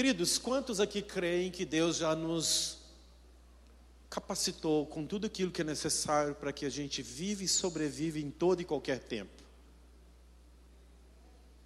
Queridos, 0.00 0.38
quantos 0.38 0.80
aqui 0.80 1.02
creem 1.02 1.50
que 1.50 1.66
Deus 1.66 1.98
já 1.98 2.16
nos 2.16 2.78
capacitou 4.08 4.86
com 4.86 5.04
tudo 5.04 5.26
aquilo 5.26 5.50
que 5.50 5.60
é 5.60 5.64
necessário 5.64 6.34
para 6.34 6.54
que 6.54 6.64
a 6.64 6.70
gente 6.70 7.02
vive 7.02 7.44
e 7.44 7.48
sobrevive 7.48 8.18
em 8.18 8.30
todo 8.30 8.62
e 8.62 8.64
qualquer 8.64 9.00
tempo? 9.00 9.42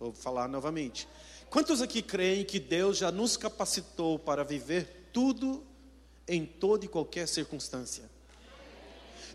Vou 0.00 0.12
falar 0.12 0.48
novamente. 0.48 1.06
Quantos 1.48 1.80
aqui 1.80 2.02
creem 2.02 2.44
que 2.44 2.58
Deus 2.58 2.98
já 2.98 3.12
nos 3.12 3.36
capacitou 3.36 4.18
para 4.18 4.42
viver 4.42 5.10
tudo 5.12 5.62
em 6.26 6.44
toda 6.44 6.84
e 6.84 6.88
qualquer 6.88 7.28
circunstância? 7.28 8.10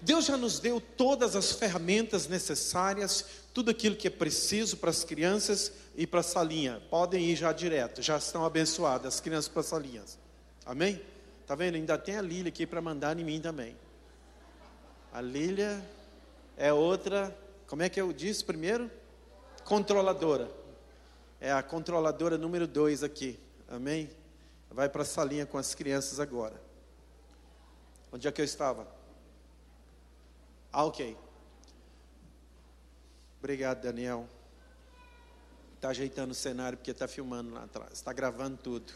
Deus 0.01 0.25
já 0.25 0.37
nos 0.37 0.59
deu 0.59 0.79
todas 0.79 1.35
as 1.35 1.51
ferramentas 1.51 2.27
necessárias, 2.27 3.25
tudo 3.53 3.71
aquilo 3.71 3.95
que 3.95 4.07
é 4.07 4.11
preciso 4.11 4.77
para 4.77 4.89
as 4.89 5.03
crianças 5.03 5.71
e 5.95 6.07
para 6.07 6.21
a 6.21 6.23
salinha. 6.23 6.81
Podem 6.89 7.25
ir 7.25 7.35
já 7.35 7.51
direto, 7.51 8.01
já 8.01 8.17
estão 8.17 8.45
abençoadas 8.45 9.15
as 9.15 9.19
crianças 9.19 9.49
para 9.49 9.61
as 9.61 9.65
salinhas. 9.65 10.17
Amém? 10.65 11.01
Tá 11.45 11.55
vendo? 11.55 11.75
Ainda 11.75 11.97
tem 11.97 12.15
a 12.15 12.21
Lília 12.21 12.49
aqui 12.49 12.65
para 12.65 12.81
mandar 12.81 13.17
em 13.19 13.23
mim 13.23 13.41
também. 13.41 13.75
A 15.11 15.21
Lília 15.21 15.83
é 16.55 16.71
outra, 16.71 17.35
como 17.67 17.81
é 17.81 17.89
que 17.89 17.99
eu 17.99 18.13
disse 18.13 18.43
primeiro? 18.43 18.89
Controladora. 19.65 20.49
É 21.41 21.51
a 21.51 21.63
controladora 21.63 22.37
número 22.37 22.67
dois 22.67 23.01
aqui. 23.01 23.39
Amém? 23.67 24.09
Vai 24.69 24.89
para 24.89 25.01
a 25.01 25.05
salinha 25.05 25.45
com 25.45 25.57
as 25.57 25.73
crianças 25.73 26.19
agora. 26.19 26.61
Onde 28.11 28.27
é 28.27 28.31
que 28.31 28.41
eu 28.41 28.45
estava? 28.45 28.87
Ah, 30.71 30.85
ok. 30.85 31.17
Obrigado, 33.39 33.81
Daniel. 33.81 34.27
Está 35.75 35.89
ajeitando 35.89 36.31
o 36.31 36.35
cenário 36.35 36.77
porque 36.77 36.91
está 36.91 37.07
filmando 37.07 37.53
lá 37.53 37.63
atrás, 37.63 37.93
está 37.93 38.11
gravando 38.11 38.57
tudo. 38.57 38.93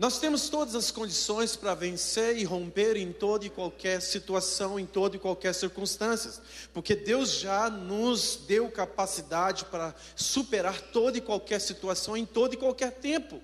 Nós 0.00 0.18
temos 0.18 0.48
todas 0.48 0.74
as 0.74 0.90
condições 0.90 1.56
para 1.56 1.74
vencer 1.74 2.38
e 2.38 2.42
romper 2.42 2.96
em 2.96 3.12
toda 3.12 3.44
e 3.44 3.50
qualquer 3.50 4.00
situação, 4.00 4.80
em 4.80 4.86
toda 4.86 5.16
e 5.16 5.18
qualquer 5.18 5.54
circunstância, 5.54 6.42
porque 6.72 6.96
Deus 6.96 7.32
já 7.32 7.68
nos 7.68 8.36
deu 8.46 8.70
capacidade 8.70 9.66
para 9.66 9.94
superar 10.16 10.80
toda 10.80 11.18
e 11.18 11.20
qualquer 11.20 11.60
situação 11.60 12.16
em 12.16 12.24
todo 12.24 12.54
e 12.54 12.56
qualquer 12.56 12.92
tempo. 12.92 13.42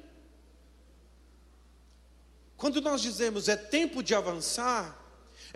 Quando 2.57 2.81
nós 2.81 3.03
dizemos 3.03 3.51
é 3.51 3.57
tempo 3.57 4.03
de 4.03 4.15
avançar, 4.15 5.06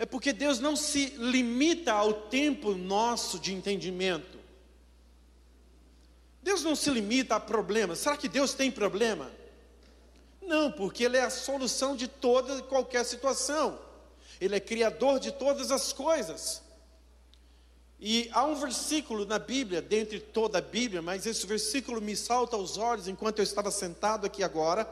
é 0.01 0.05
porque 0.07 0.33
Deus 0.33 0.59
não 0.59 0.75
se 0.75 1.13
limita 1.15 1.93
ao 1.93 2.11
tempo 2.11 2.73
nosso 2.73 3.37
de 3.37 3.53
entendimento. 3.53 4.39
Deus 6.41 6.63
não 6.63 6.75
se 6.75 6.89
limita 6.89 7.35
a 7.35 7.39
problemas. 7.39 7.99
Será 7.99 8.17
que 8.17 8.27
Deus 8.27 8.55
tem 8.55 8.71
problema? 8.71 9.31
Não, 10.41 10.71
porque 10.71 11.03
Ele 11.03 11.17
é 11.17 11.21
a 11.21 11.29
solução 11.29 11.95
de 11.95 12.07
toda 12.07 12.55
e 12.55 12.63
qualquer 12.63 13.05
situação. 13.05 13.77
Ele 14.39 14.55
é 14.55 14.59
criador 14.59 15.19
de 15.19 15.31
todas 15.31 15.69
as 15.69 15.93
coisas. 15.93 16.63
E 17.99 18.27
há 18.33 18.43
um 18.43 18.55
versículo 18.55 19.23
na 19.23 19.37
Bíblia, 19.37 19.83
dentre 19.83 20.19
toda 20.19 20.57
a 20.57 20.61
Bíblia, 20.61 21.03
mas 21.03 21.27
esse 21.27 21.45
versículo 21.45 22.01
me 22.01 22.15
salta 22.15 22.55
aos 22.55 22.75
olhos 22.75 23.07
enquanto 23.07 23.37
eu 23.37 23.43
estava 23.43 23.69
sentado 23.69 24.25
aqui 24.25 24.43
agora. 24.43 24.91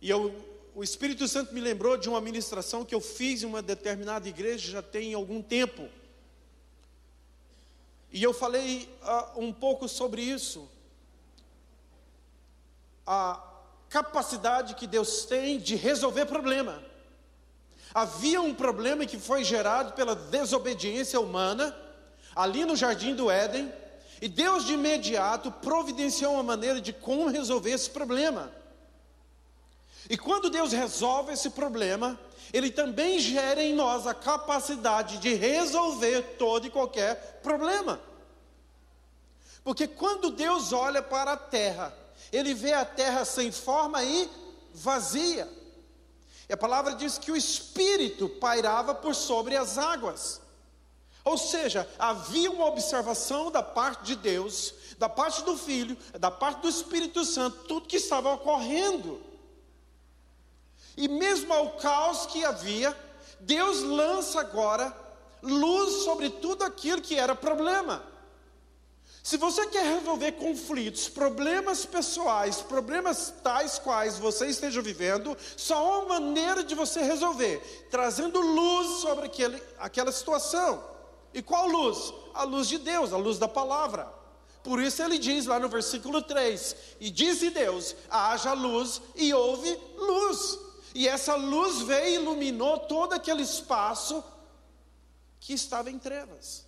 E 0.00 0.08
eu 0.08 0.47
o 0.74 0.82
Espírito 0.82 1.26
Santo 1.26 1.52
me 1.52 1.60
lembrou 1.60 1.96
de 1.96 2.08
uma 2.08 2.20
ministração 2.20 2.84
que 2.84 2.94
eu 2.94 3.00
fiz 3.00 3.42
em 3.42 3.46
uma 3.46 3.60
determinada 3.60 4.28
igreja 4.28 4.70
já 4.70 4.82
tem 4.82 5.14
algum 5.14 5.42
tempo. 5.42 5.88
E 8.12 8.22
eu 8.22 8.32
falei 8.32 8.88
uh, 9.02 9.40
um 9.40 9.52
pouco 9.52 9.88
sobre 9.88 10.22
isso. 10.22 10.68
A 13.06 13.42
capacidade 13.88 14.74
que 14.74 14.86
Deus 14.86 15.24
tem 15.24 15.58
de 15.58 15.74
resolver 15.74 16.26
problema. 16.26 16.82
Havia 17.94 18.40
um 18.40 18.54
problema 18.54 19.06
que 19.06 19.18
foi 19.18 19.42
gerado 19.44 19.92
pela 19.92 20.14
desobediência 20.14 21.20
humana, 21.20 21.76
ali 22.36 22.64
no 22.64 22.76
jardim 22.76 23.14
do 23.14 23.30
Éden, 23.30 23.72
e 24.20 24.28
Deus 24.28 24.64
de 24.64 24.74
imediato 24.74 25.50
providenciou 25.50 26.34
uma 26.34 26.42
maneira 26.42 26.80
de 26.80 26.92
como 26.92 27.28
resolver 27.28 27.70
esse 27.70 27.90
problema. 27.90 28.52
E 30.08 30.16
quando 30.16 30.48
Deus 30.50 30.72
resolve 30.72 31.32
esse 31.32 31.50
problema, 31.50 32.18
Ele 32.52 32.70
também 32.70 33.18
gera 33.18 33.62
em 33.62 33.74
nós 33.74 34.06
a 34.06 34.14
capacidade 34.14 35.18
de 35.18 35.34
resolver 35.34 36.36
todo 36.38 36.66
e 36.66 36.70
qualquer 36.70 37.40
problema. 37.42 38.00
Porque 39.62 39.86
quando 39.86 40.30
Deus 40.30 40.72
olha 40.72 41.02
para 41.02 41.32
a 41.32 41.36
terra, 41.36 41.94
Ele 42.32 42.54
vê 42.54 42.72
a 42.72 42.84
terra 42.84 43.24
sem 43.24 43.52
forma 43.52 44.02
e 44.02 44.30
vazia. 44.72 45.48
E 46.48 46.52
a 46.52 46.56
palavra 46.56 46.94
diz 46.94 47.18
que 47.18 47.30
o 47.30 47.36
Espírito 47.36 48.28
pairava 48.28 48.94
por 48.94 49.14
sobre 49.14 49.56
as 49.56 49.76
águas. 49.76 50.40
Ou 51.22 51.36
seja, 51.36 51.86
havia 51.98 52.50
uma 52.50 52.64
observação 52.64 53.50
da 53.50 53.62
parte 53.62 54.04
de 54.04 54.16
Deus, 54.16 54.72
da 54.98 55.10
parte 55.10 55.42
do 55.42 55.58
Filho, 55.58 55.94
da 56.18 56.30
parte 56.30 56.62
do 56.62 56.68
Espírito 56.68 57.22
Santo, 57.26 57.64
tudo 57.64 57.86
que 57.86 57.96
estava 57.96 58.32
ocorrendo. 58.32 59.20
E 60.98 61.06
mesmo 61.06 61.54
ao 61.54 61.76
caos 61.76 62.26
que 62.26 62.44
havia, 62.44 62.94
Deus 63.38 63.84
lança 63.84 64.40
agora 64.40 64.92
luz 65.40 66.02
sobre 66.02 66.28
tudo 66.28 66.64
aquilo 66.64 67.00
que 67.00 67.14
era 67.14 67.36
problema. 67.36 68.02
Se 69.22 69.36
você 69.36 69.64
quer 69.68 69.84
resolver 69.84 70.32
conflitos, 70.32 71.08
problemas 71.08 71.84
pessoais, 71.84 72.60
problemas 72.62 73.32
tais 73.44 73.78
quais 73.78 74.18
você 74.18 74.48
esteja 74.48 74.82
vivendo, 74.82 75.36
só 75.56 75.76
há 75.76 75.98
uma 76.00 76.18
maneira 76.18 76.64
de 76.64 76.74
você 76.74 77.00
resolver, 77.00 77.86
trazendo 77.92 78.40
luz 78.40 79.00
sobre 79.00 79.26
aquele, 79.26 79.62
aquela 79.78 80.10
situação. 80.10 80.82
E 81.32 81.40
qual 81.40 81.68
luz? 81.68 82.12
A 82.34 82.42
luz 82.42 82.66
de 82.66 82.78
Deus, 82.78 83.12
a 83.12 83.16
luz 83.16 83.38
da 83.38 83.46
palavra. 83.46 84.12
Por 84.64 84.82
isso 84.82 85.00
ele 85.00 85.16
diz 85.16 85.46
lá 85.46 85.60
no 85.60 85.68
versículo 85.68 86.22
3: 86.22 86.74
E 86.98 87.08
disse 87.08 87.50
Deus: 87.50 87.94
haja 88.10 88.52
luz, 88.52 89.00
e 89.14 89.32
houve 89.32 89.78
luz. 89.96 90.66
E 90.98 91.06
essa 91.06 91.36
luz 91.36 91.82
veio 91.82 92.08
e 92.08 92.14
iluminou 92.14 92.76
todo 92.76 93.12
aquele 93.12 93.40
espaço 93.40 94.20
que 95.38 95.52
estava 95.52 95.92
em 95.92 95.96
trevas. 95.96 96.66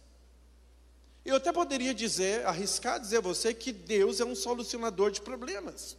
Eu 1.25 1.35
até 1.35 1.51
poderia 1.51 1.93
dizer, 1.93 2.47
arriscar 2.47 3.01
dizer 3.01 3.17
a 3.17 3.23
você 3.23 3.53
que 3.53 3.73
Deus 3.73 4.21
é 4.21 4.25
um 4.25 4.37
solucionador 4.37 5.11
de 5.11 5.21
problemas. 5.21 5.97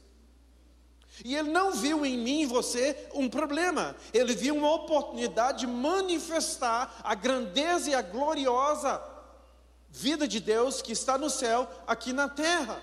E 1.25 1.36
Ele 1.36 1.50
não 1.50 1.74
viu 1.74 2.06
em 2.06 2.18
mim 2.18 2.44
e 2.44 2.46
você 2.46 3.09
um 3.14 3.28
problema, 3.28 3.97
Ele 4.14 4.34
viu 4.34 4.56
uma 4.56 4.75
oportunidade 4.75 5.59
de 5.59 5.68
manifestar 5.68 7.02
a 7.03 7.13
grandeza 7.13 7.90
e 7.90 7.96
a 7.96 8.02
gloriosa 8.02 9.03
vida 9.90 10.25
de 10.25 10.40
Deus 10.40 10.81
que 10.81 10.94
está 10.94 11.18
no 11.18 11.30
céu, 11.30 11.69
aqui 11.86 12.13
na 12.13 12.30
terra. 12.30 12.81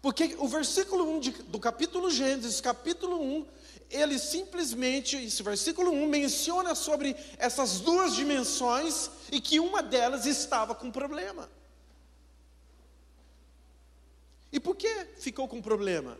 Porque 0.00 0.36
o 0.38 0.46
versículo 0.46 1.08
1 1.16 1.20
de, 1.20 1.30
do 1.30 1.58
capítulo 1.58 2.10
Gênesis, 2.10 2.60
capítulo 2.60 3.20
1, 3.20 3.46
ele 3.90 4.18
simplesmente, 4.18 5.16
esse 5.16 5.42
versículo 5.42 5.90
1 5.90 6.08
menciona 6.08 6.74
sobre 6.74 7.16
essas 7.36 7.80
duas 7.80 8.14
dimensões 8.14 9.10
e 9.32 9.40
que 9.40 9.58
uma 9.58 9.82
delas 9.82 10.26
estava 10.26 10.74
com 10.74 10.90
problema. 10.90 11.50
E 14.52 14.60
por 14.60 14.76
que 14.76 15.06
ficou 15.18 15.48
com 15.48 15.60
problema? 15.60 16.16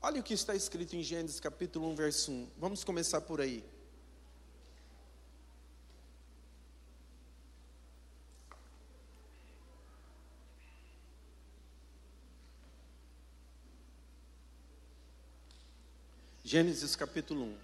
Olha 0.00 0.20
o 0.20 0.24
que 0.24 0.34
está 0.34 0.54
escrito 0.54 0.96
em 0.96 1.02
Gênesis 1.02 1.38
capítulo 1.38 1.88
1, 1.90 1.94
verso 1.94 2.32
1. 2.32 2.48
Vamos 2.58 2.82
começar 2.82 3.20
por 3.20 3.40
aí. 3.40 3.62
Gênesis 16.44 16.96
capítulo 16.96 17.44
1. 17.44 17.56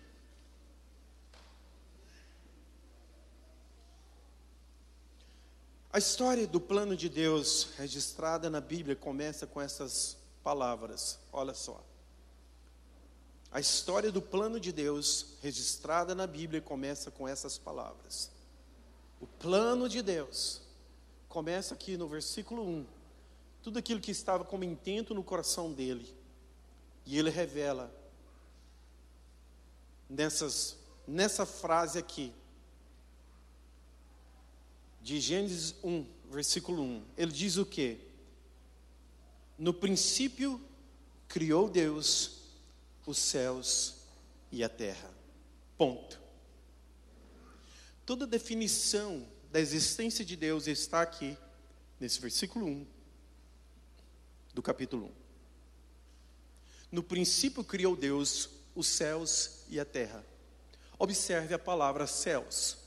A 5.92 5.98
história 5.98 6.46
do 6.46 6.60
plano 6.60 6.96
de 6.96 7.08
Deus 7.08 7.70
registrada 7.76 8.48
na 8.48 8.60
Bíblia 8.60 8.94
começa 8.94 9.48
com 9.48 9.60
essas 9.60 10.16
palavras. 10.44 11.18
Olha 11.32 11.54
só. 11.54 11.82
A 13.50 13.58
história 13.58 14.12
do 14.12 14.22
plano 14.22 14.60
de 14.60 14.70
Deus 14.70 15.34
registrada 15.42 16.14
na 16.14 16.26
Bíblia 16.26 16.60
começa 16.60 17.10
com 17.10 17.26
essas 17.26 17.58
palavras. 17.58 18.30
O 19.20 19.26
plano 19.26 19.88
de 19.88 20.02
Deus 20.02 20.60
começa 21.28 21.74
aqui 21.74 21.96
no 21.96 22.06
versículo 22.06 22.62
1. 22.62 22.86
Tudo 23.60 23.80
aquilo 23.80 24.00
que 24.00 24.12
estava 24.12 24.44
como 24.44 24.62
intento 24.62 25.14
no 25.14 25.24
coração 25.24 25.72
dele. 25.72 26.14
E 27.04 27.18
ele 27.18 27.30
revela 27.30 27.92
nessas, 30.08 30.76
nessa 31.06 31.44
frase 31.44 31.98
aqui, 31.98 32.32
de 35.02 35.20
Gênesis 35.20 35.74
1, 35.82 36.06
versículo 36.30 36.82
1. 36.82 37.04
Ele 37.16 37.32
diz 37.32 37.56
o 37.56 37.66
quê? 37.66 37.98
No 39.58 39.72
princípio 39.72 40.60
criou 41.26 41.68
Deus 41.68 42.38
os 43.06 43.18
céus 43.18 43.96
e 44.52 44.62
a 44.62 44.68
terra. 44.68 45.10
Ponto. 45.76 46.20
Toda 48.04 48.26
definição 48.26 49.26
da 49.50 49.60
existência 49.60 50.24
de 50.24 50.36
Deus 50.36 50.66
está 50.66 51.02
aqui, 51.02 51.36
nesse 51.98 52.20
versículo 52.20 52.66
1 52.66 52.86
do 54.54 54.62
capítulo 54.62 55.06
1. 55.06 55.12
No 56.92 57.02
princípio 57.02 57.62
criou 57.62 57.94
Deus 57.94 58.50
os 58.74 58.86
céus 58.86 59.57
e 59.68 59.78
a 59.78 59.84
terra. 59.84 60.24
Observe 60.98 61.54
a 61.54 61.58
palavra 61.58 62.06
céus, 62.06 62.78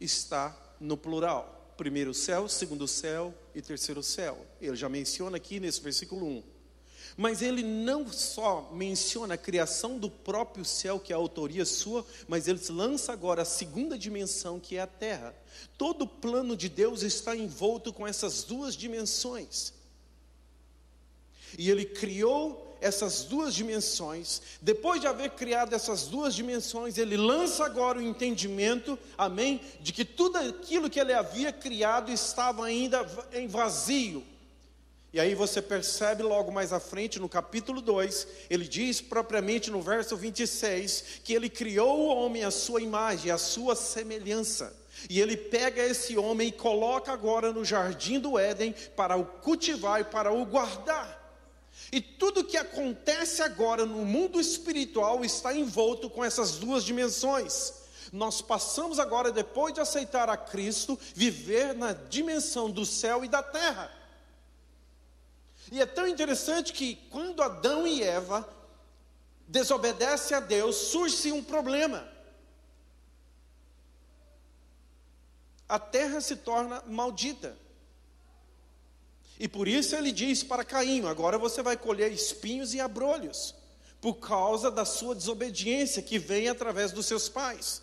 está 0.00 0.56
no 0.80 0.96
plural. 0.96 1.74
Primeiro 1.76 2.12
céu, 2.12 2.48
segundo 2.48 2.88
céu 2.88 3.34
e 3.54 3.62
terceiro 3.62 4.02
céu. 4.02 4.44
Ele 4.60 4.76
já 4.76 4.88
menciona 4.88 5.36
aqui 5.36 5.60
nesse 5.60 5.80
versículo 5.80 6.26
1. 6.26 6.42
Mas 7.16 7.42
ele 7.42 7.64
não 7.64 8.06
só 8.12 8.70
menciona 8.72 9.34
a 9.34 9.38
criação 9.38 9.98
do 9.98 10.08
próprio 10.08 10.64
céu, 10.64 11.00
que 11.00 11.12
é 11.12 11.16
a 11.16 11.18
autoria 11.18 11.64
sua, 11.64 12.06
mas 12.28 12.46
ele 12.46 12.60
lança 12.70 13.12
agora 13.12 13.42
a 13.42 13.44
segunda 13.44 13.98
dimensão, 13.98 14.60
que 14.60 14.76
é 14.76 14.80
a 14.80 14.86
terra. 14.86 15.34
Todo 15.76 16.02
o 16.02 16.08
plano 16.08 16.56
de 16.56 16.68
Deus 16.68 17.02
está 17.02 17.34
envolto 17.34 17.92
com 17.92 18.06
essas 18.06 18.44
duas 18.44 18.76
dimensões. 18.76 19.72
E 21.56 21.70
ele 21.70 21.84
criou 21.84 22.67
essas 22.80 23.24
duas 23.24 23.54
dimensões, 23.54 24.40
depois 24.60 25.00
de 25.00 25.06
haver 25.06 25.30
criado 25.30 25.74
essas 25.74 26.06
duas 26.06 26.34
dimensões, 26.34 26.98
ele 26.98 27.16
lança 27.16 27.64
agora 27.64 27.98
o 27.98 28.02
entendimento, 28.02 28.98
amém, 29.16 29.60
de 29.80 29.92
que 29.92 30.04
tudo 30.04 30.36
aquilo 30.38 30.90
que 30.90 31.00
ele 31.00 31.12
havia 31.12 31.52
criado 31.52 32.10
estava 32.10 32.64
ainda 32.66 33.06
em 33.32 33.46
vazio. 33.46 34.24
E 35.10 35.18
aí 35.18 35.34
você 35.34 35.62
percebe 35.62 36.22
logo 36.22 36.52
mais 36.52 36.72
à 36.72 36.78
frente, 36.78 37.18
no 37.18 37.28
capítulo 37.28 37.80
2, 37.80 38.26
ele 38.50 38.68
diz 38.68 39.00
propriamente 39.00 39.70
no 39.70 39.80
verso 39.80 40.16
26 40.16 41.20
que 41.24 41.32
ele 41.32 41.48
criou 41.48 41.98
o 41.98 42.06
homem 42.08 42.44
à 42.44 42.50
sua 42.50 42.82
imagem, 42.82 43.30
à 43.30 43.38
sua 43.38 43.74
semelhança. 43.74 44.76
E 45.08 45.20
ele 45.20 45.36
pega 45.36 45.82
esse 45.82 46.18
homem 46.18 46.48
e 46.48 46.52
coloca 46.52 47.10
agora 47.12 47.52
no 47.52 47.64
jardim 47.64 48.18
do 48.18 48.38
Éden 48.38 48.74
para 48.96 49.16
o 49.16 49.24
cultivar 49.24 50.00
e 50.00 50.04
para 50.04 50.32
o 50.32 50.44
guardar. 50.44 51.17
E 51.90 52.00
tudo 52.00 52.44
que 52.44 52.56
acontece 52.56 53.42
agora 53.42 53.86
no 53.86 54.04
mundo 54.04 54.40
espiritual 54.40 55.24
está 55.24 55.54
envolto 55.54 56.10
com 56.10 56.24
essas 56.24 56.58
duas 56.58 56.84
dimensões. 56.84 57.72
Nós 58.12 58.40
passamos 58.40 58.98
agora, 58.98 59.32
depois 59.32 59.74
de 59.74 59.80
aceitar 59.80 60.28
a 60.28 60.36
Cristo, 60.36 60.98
viver 61.14 61.74
na 61.74 61.92
dimensão 61.92 62.70
do 62.70 62.84
céu 62.84 63.24
e 63.24 63.28
da 63.28 63.42
terra. 63.42 63.90
E 65.70 65.80
é 65.80 65.86
tão 65.86 66.06
interessante 66.06 66.72
que 66.72 66.96
quando 67.10 67.42
Adão 67.42 67.86
e 67.86 68.02
Eva 68.02 68.48
desobedecem 69.46 70.36
a 70.36 70.40
Deus, 70.40 70.76
surge 70.76 71.32
um 71.32 71.42
problema. 71.42 72.06
A 75.68 75.78
terra 75.78 76.20
se 76.20 76.36
torna 76.36 76.82
maldita. 76.86 77.56
E 79.38 79.46
por 79.46 79.68
isso 79.68 79.94
ele 79.94 80.10
diz 80.10 80.42
para 80.42 80.64
Caim: 80.64 81.06
agora 81.06 81.38
você 81.38 81.62
vai 81.62 81.76
colher 81.76 82.10
espinhos 82.10 82.74
e 82.74 82.80
abrolhos, 82.80 83.54
por 84.00 84.14
causa 84.14 84.70
da 84.70 84.84
sua 84.84 85.14
desobediência 85.14 86.02
que 86.02 86.18
vem 86.18 86.48
através 86.48 86.90
dos 86.90 87.06
seus 87.06 87.28
pais. 87.28 87.82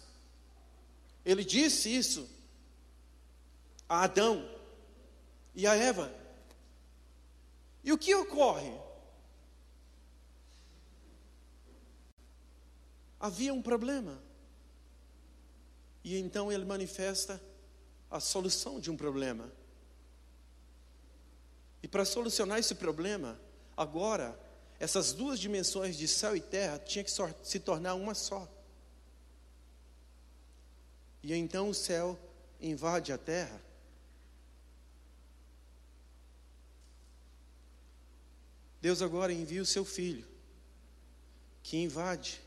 Ele 1.26 1.44
disse 1.44 1.96
isso 1.96 2.28
a 3.88 4.04
Adão 4.04 4.48
e 5.54 5.66
a 5.66 5.76
Eva. 5.76 6.14
E 7.84 7.94
o 7.94 7.98
que 7.98 8.14
ocorre? 8.14 8.74
Havia 13.20 13.54
um 13.54 13.62
problema. 13.62 14.22
E 16.04 16.18
então 16.18 16.52
ele 16.52 16.66
manifesta 16.66 17.42
a 18.12 18.20
solução 18.20 18.80
de 18.80 18.92
um 18.92 18.98
problema. 18.98 19.52
E 21.82 21.88
para 21.88 22.06
solucionar 22.06 22.60
esse 22.60 22.76
problema, 22.76 23.40
agora, 23.78 24.38
essas 24.80 25.14
duas 25.14 25.40
dimensões 25.40 25.98
de 25.98 26.08
céu 26.08 26.36
e 26.36 26.42
terra 26.42 26.80
tinha 26.80 27.04
que 27.04 27.12
se 27.44 27.60
tornar 27.60 27.96
uma 27.96 28.14
só. 28.14 28.52
E 31.24 31.34
então 31.34 31.70
o 31.70 31.74
céu 31.74 32.20
invade 32.62 33.12
a 33.12 33.18
terra. 33.18 33.62
Deus 38.82 39.02
agora 39.02 39.34
envia 39.34 39.62
o 39.62 39.66
seu 39.66 39.84
filho, 39.84 40.28
que 41.64 41.78
invade 41.78 42.40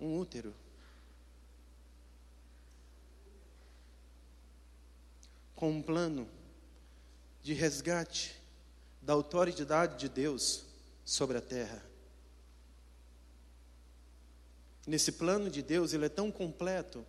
um 0.00 0.18
útero. 0.18 0.54
Com 5.54 5.70
um 5.70 5.82
plano 5.82 6.26
de 7.42 7.52
resgate 7.52 8.40
da 9.00 9.12
autoridade 9.12 9.98
de 9.98 10.08
Deus 10.08 10.64
sobre 11.04 11.36
a 11.36 11.40
terra. 11.40 11.82
Nesse 14.86 15.12
plano 15.12 15.50
de 15.50 15.62
Deus, 15.62 15.92
ele 15.92 16.06
é 16.06 16.08
tão 16.08 16.30
completo, 16.30 17.04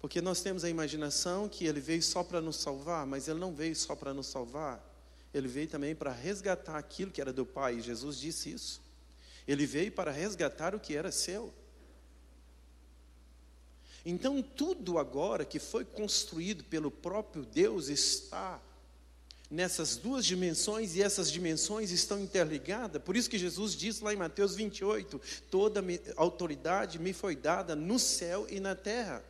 porque 0.00 0.20
nós 0.20 0.40
temos 0.40 0.64
a 0.64 0.70
imaginação 0.70 1.48
que 1.48 1.66
ele 1.66 1.80
veio 1.80 2.02
só 2.02 2.22
para 2.22 2.40
nos 2.40 2.56
salvar, 2.56 3.06
mas 3.06 3.28
ele 3.28 3.38
não 3.38 3.54
veio 3.54 3.74
só 3.74 3.94
para 3.94 4.14
nos 4.14 4.26
salvar, 4.26 4.84
ele 5.32 5.48
veio 5.48 5.68
também 5.68 5.94
para 5.94 6.12
resgatar 6.12 6.76
aquilo 6.76 7.10
que 7.10 7.20
era 7.20 7.32
do 7.32 7.46
Pai, 7.46 7.76
e 7.76 7.80
Jesus 7.80 8.18
disse 8.18 8.52
isso. 8.52 8.80
Ele 9.46 9.66
veio 9.66 9.92
para 9.92 10.10
resgatar 10.10 10.74
o 10.74 10.80
que 10.80 10.96
era 10.96 11.10
seu. 11.12 11.52
Então, 14.04 14.42
tudo 14.42 14.98
agora 14.98 15.44
que 15.44 15.58
foi 15.58 15.84
construído 15.84 16.64
pelo 16.64 16.90
próprio 16.90 17.44
Deus 17.44 17.88
está 17.88 18.60
nessas 19.50 19.96
duas 19.96 20.24
dimensões 20.24 20.94
e 20.94 21.02
essas 21.02 21.30
dimensões 21.30 21.90
estão 21.90 22.20
interligadas. 22.20 23.02
Por 23.02 23.16
isso 23.16 23.28
que 23.28 23.38
Jesus 23.38 23.74
disse 23.74 24.04
lá 24.04 24.14
em 24.14 24.16
Mateus 24.16 24.54
28: 24.54 25.20
toda 25.50 25.82
autoridade 26.16 26.98
me 26.98 27.12
foi 27.12 27.34
dada 27.34 27.74
no 27.74 27.98
céu 27.98 28.46
e 28.48 28.60
na 28.60 28.74
terra. 28.74 29.24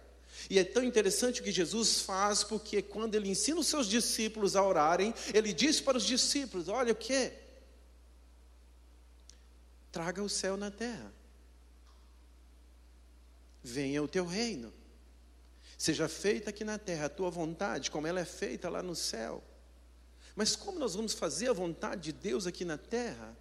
E 0.48 0.58
é 0.58 0.64
tão 0.64 0.84
interessante 0.84 1.40
o 1.40 1.44
que 1.44 1.52
Jesus 1.52 2.00
faz, 2.00 2.44
porque 2.44 2.82
quando 2.82 3.14
ele 3.14 3.28
ensina 3.28 3.60
os 3.60 3.66
seus 3.66 3.86
discípulos 3.86 4.54
a 4.56 4.62
orarem, 4.62 5.14
ele 5.32 5.52
diz 5.52 5.80
para 5.80 5.96
os 5.96 6.04
discípulos: 6.04 6.68
Olha 6.68 6.92
o 6.92 6.96
que? 6.96 7.32
Traga 9.90 10.22
o 10.22 10.28
céu 10.28 10.56
na 10.56 10.70
terra. 10.70 11.12
Venha 13.62 14.02
o 14.02 14.08
teu 14.08 14.24
reino. 14.24 14.72
Seja 15.76 16.08
feita 16.08 16.50
aqui 16.50 16.62
na 16.62 16.78
terra 16.78 17.06
a 17.06 17.10
tua 17.10 17.30
vontade, 17.30 17.90
como 17.90 18.06
ela 18.06 18.20
é 18.20 18.24
feita 18.24 18.68
lá 18.68 18.82
no 18.82 18.94
céu. 18.94 19.42
Mas 20.40 20.56
como 20.56 20.78
nós 20.78 20.94
vamos 20.94 21.12
fazer 21.12 21.50
a 21.50 21.52
vontade 21.52 22.00
de 22.04 22.12
Deus 22.12 22.46
aqui 22.46 22.64
na 22.64 22.78
terra? 22.78 23.36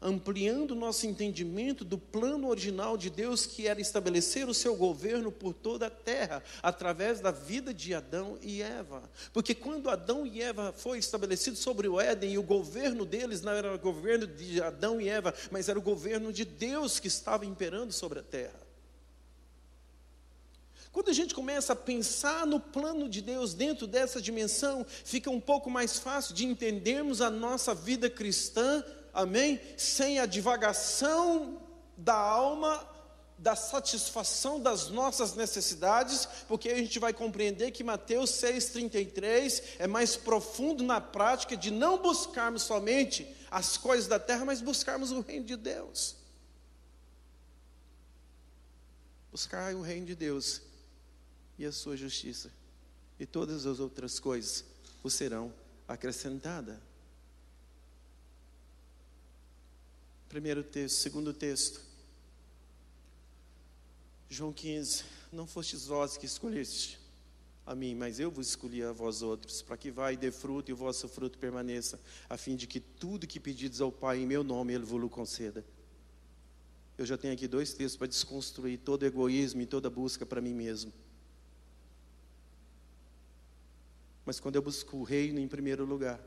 Ampliando 0.00 0.74
nosso 0.74 1.06
entendimento 1.06 1.84
do 1.84 1.98
plano 1.98 2.48
original 2.48 2.96
de 2.96 3.10
Deus, 3.10 3.44
que 3.44 3.66
era 3.66 3.82
estabelecer 3.82 4.48
o 4.48 4.54
seu 4.54 4.74
governo 4.74 5.30
por 5.30 5.52
toda 5.52 5.88
a 5.88 5.90
terra, 5.90 6.42
através 6.62 7.20
da 7.20 7.30
vida 7.30 7.74
de 7.74 7.92
Adão 7.92 8.38
e 8.40 8.62
Eva. 8.62 9.02
Porque 9.30 9.54
quando 9.54 9.90
Adão 9.90 10.26
e 10.26 10.40
Eva 10.40 10.72
foi 10.72 10.96
estabelecido 10.96 11.58
sobre 11.58 11.86
o 11.86 12.00
Éden, 12.00 12.32
e 12.32 12.38
o 12.38 12.42
governo 12.42 13.04
deles 13.04 13.42
não 13.42 13.52
era 13.52 13.74
o 13.74 13.78
governo 13.78 14.26
de 14.26 14.62
Adão 14.62 14.98
e 14.98 15.10
Eva, 15.10 15.34
mas 15.50 15.68
era 15.68 15.78
o 15.78 15.82
governo 15.82 16.32
de 16.32 16.46
Deus 16.46 16.98
que 16.98 17.08
estava 17.08 17.44
imperando 17.44 17.92
sobre 17.92 18.20
a 18.20 18.22
terra. 18.22 18.61
Quando 20.92 21.08
a 21.08 21.14
gente 21.14 21.34
começa 21.34 21.72
a 21.72 21.76
pensar 21.76 22.46
no 22.46 22.60
plano 22.60 23.08
de 23.08 23.22
Deus 23.22 23.54
dentro 23.54 23.86
dessa 23.86 24.20
dimensão, 24.20 24.84
fica 24.84 25.30
um 25.30 25.40
pouco 25.40 25.70
mais 25.70 25.98
fácil 25.98 26.34
de 26.34 26.44
entendermos 26.44 27.22
a 27.22 27.30
nossa 27.30 27.74
vida 27.74 28.10
cristã, 28.10 28.84
amém? 29.12 29.58
Sem 29.78 30.20
a 30.20 30.26
divagação 30.26 31.62
da 31.96 32.14
alma, 32.14 32.86
da 33.38 33.56
satisfação 33.56 34.60
das 34.60 34.90
nossas 34.90 35.34
necessidades, 35.34 36.28
porque 36.46 36.68
a 36.68 36.76
gente 36.76 36.98
vai 36.98 37.14
compreender 37.14 37.70
que 37.70 37.82
Mateus 37.82 38.30
6,33 38.32 39.62
é 39.78 39.86
mais 39.86 40.14
profundo 40.14 40.84
na 40.84 41.00
prática 41.00 41.56
de 41.56 41.70
não 41.70 42.02
buscarmos 42.02 42.64
somente 42.64 43.34
as 43.50 43.78
coisas 43.78 44.06
da 44.06 44.18
terra, 44.18 44.44
mas 44.44 44.60
buscarmos 44.60 45.10
o 45.10 45.20
reino 45.20 45.46
de 45.46 45.56
Deus. 45.56 46.16
Buscar 49.30 49.74
o 49.74 49.80
reino 49.80 50.04
de 50.04 50.14
Deus 50.14 50.71
e 51.62 51.66
a 51.66 51.70
sua 51.70 51.96
justiça, 51.96 52.50
e 53.20 53.24
todas 53.24 53.66
as 53.66 53.78
outras 53.78 54.18
coisas 54.18 54.64
o 55.00 55.08
serão 55.08 55.54
acrescentadas. 55.86 56.76
Primeiro 60.28 60.64
texto, 60.64 60.96
segundo 60.96 61.32
texto. 61.32 61.80
João 64.28 64.52
15: 64.52 65.04
Não 65.30 65.46
fostes 65.46 65.86
vós 65.86 66.16
que 66.16 66.26
escolheste, 66.26 66.98
a 67.64 67.76
mim, 67.76 67.94
mas 67.94 68.18
eu 68.18 68.28
vos 68.28 68.48
escolhi 68.48 68.82
a 68.82 68.90
vós 68.90 69.22
outros, 69.22 69.62
para 69.62 69.76
que 69.76 69.90
vá 69.90 70.12
e 70.12 70.16
dê 70.16 70.32
fruto 70.32 70.70
e 70.70 70.74
o 70.74 70.76
vosso 70.76 71.08
fruto 71.08 71.38
permaneça, 71.38 72.00
a 72.28 72.36
fim 72.36 72.56
de 72.56 72.66
que 72.66 72.80
tudo 72.80 73.26
que 73.26 73.38
pedides 73.38 73.80
ao 73.80 73.92
Pai 73.92 74.18
em 74.18 74.26
meu 74.26 74.42
nome, 74.42 74.72
Ele 74.72 74.84
vos 74.84 75.08
conceda. 75.10 75.64
Eu 76.98 77.06
já 77.06 77.16
tenho 77.16 77.34
aqui 77.34 77.46
dois 77.46 77.72
textos 77.72 77.96
para 77.96 78.08
desconstruir 78.08 78.78
todo 78.78 79.06
egoísmo 79.06 79.60
e 79.60 79.66
toda 79.66 79.88
busca 79.88 80.26
para 80.26 80.40
mim 80.40 80.54
mesmo. 80.54 80.92
Mas 84.24 84.38
quando 84.38 84.56
eu 84.56 84.62
busco 84.62 84.96
o 84.96 85.02
reino 85.02 85.40
em 85.40 85.48
primeiro 85.48 85.84
lugar, 85.84 86.20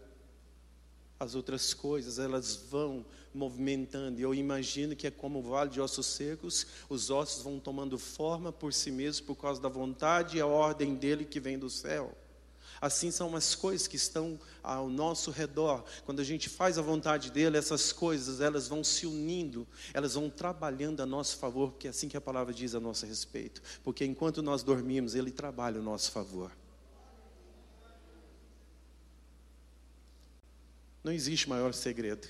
as 1.20 1.34
outras 1.34 1.74
coisas 1.74 2.20
elas 2.20 2.56
vão 2.56 3.06
movimentando. 3.34 4.20
E 4.20 4.24
eu 4.24 4.34
imagino 4.34 4.96
que 4.96 5.08
é 5.08 5.12
como 5.12 5.40
o 5.40 5.42
vale 5.42 5.70
de 5.70 5.80
ossos 5.80 6.06
secos, 6.06 6.68
os 6.90 7.10
ossos 7.10 7.44
vão 7.44 7.60
tomando 7.60 7.98
forma 7.98 8.52
por 8.52 8.74
si 8.74 8.92
mesmos 8.92 9.22
por 9.22 9.36
causa 9.36 9.62
da 9.62 9.70
vontade 9.70 10.38
e 10.38 10.42
a 10.42 10.48
ordem 10.48 10.96
dele 10.96 11.25
que 11.25 11.40
vem 11.40 11.58
do 11.58 11.70
céu. 11.70 12.16
Assim 12.82 13.10
são 13.10 13.34
as 13.36 13.56
coisas 13.56 13.88
que 13.88 13.96
estão 13.96 14.38
ao 14.62 14.90
nosso 14.90 15.32
redor. 15.32 15.86
Quando 16.06 16.20
a 16.20 16.24
gente 16.24 16.50
faz 16.50 16.78
a 16.78 16.82
vontade 16.82 17.32
dele, 17.32 17.58
essas 17.58 17.94
coisas, 17.94 18.42
elas 18.42 18.68
vão 18.68 18.84
se 18.84 19.06
unindo, 19.06 19.66
elas 19.94 20.16
vão 20.16 20.30
trabalhando 20.30 21.02
a 21.02 21.06
nosso 21.06 21.38
favor, 21.38 21.72
porque 21.72 21.88
é 21.88 21.90
assim 21.90 22.10
que 22.10 22.18
a 22.18 22.22
palavra 22.22 22.54
diz 22.54 22.75
a 22.75 22.80
nosso 22.80 23.06
respeito. 23.06 23.62
Porque 23.84 24.04
enquanto 24.04 24.44
nós 24.44 24.62
dormimos, 24.62 25.16
ele 25.16 25.32
trabalha 25.32 25.80
o 25.80 25.84
nosso 25.84 26.12
favor. 26.12 26.52
Não 31.06 31.12
existe 31.12 31.48
maior 31.48 31.72
segredo. 31.72 32.28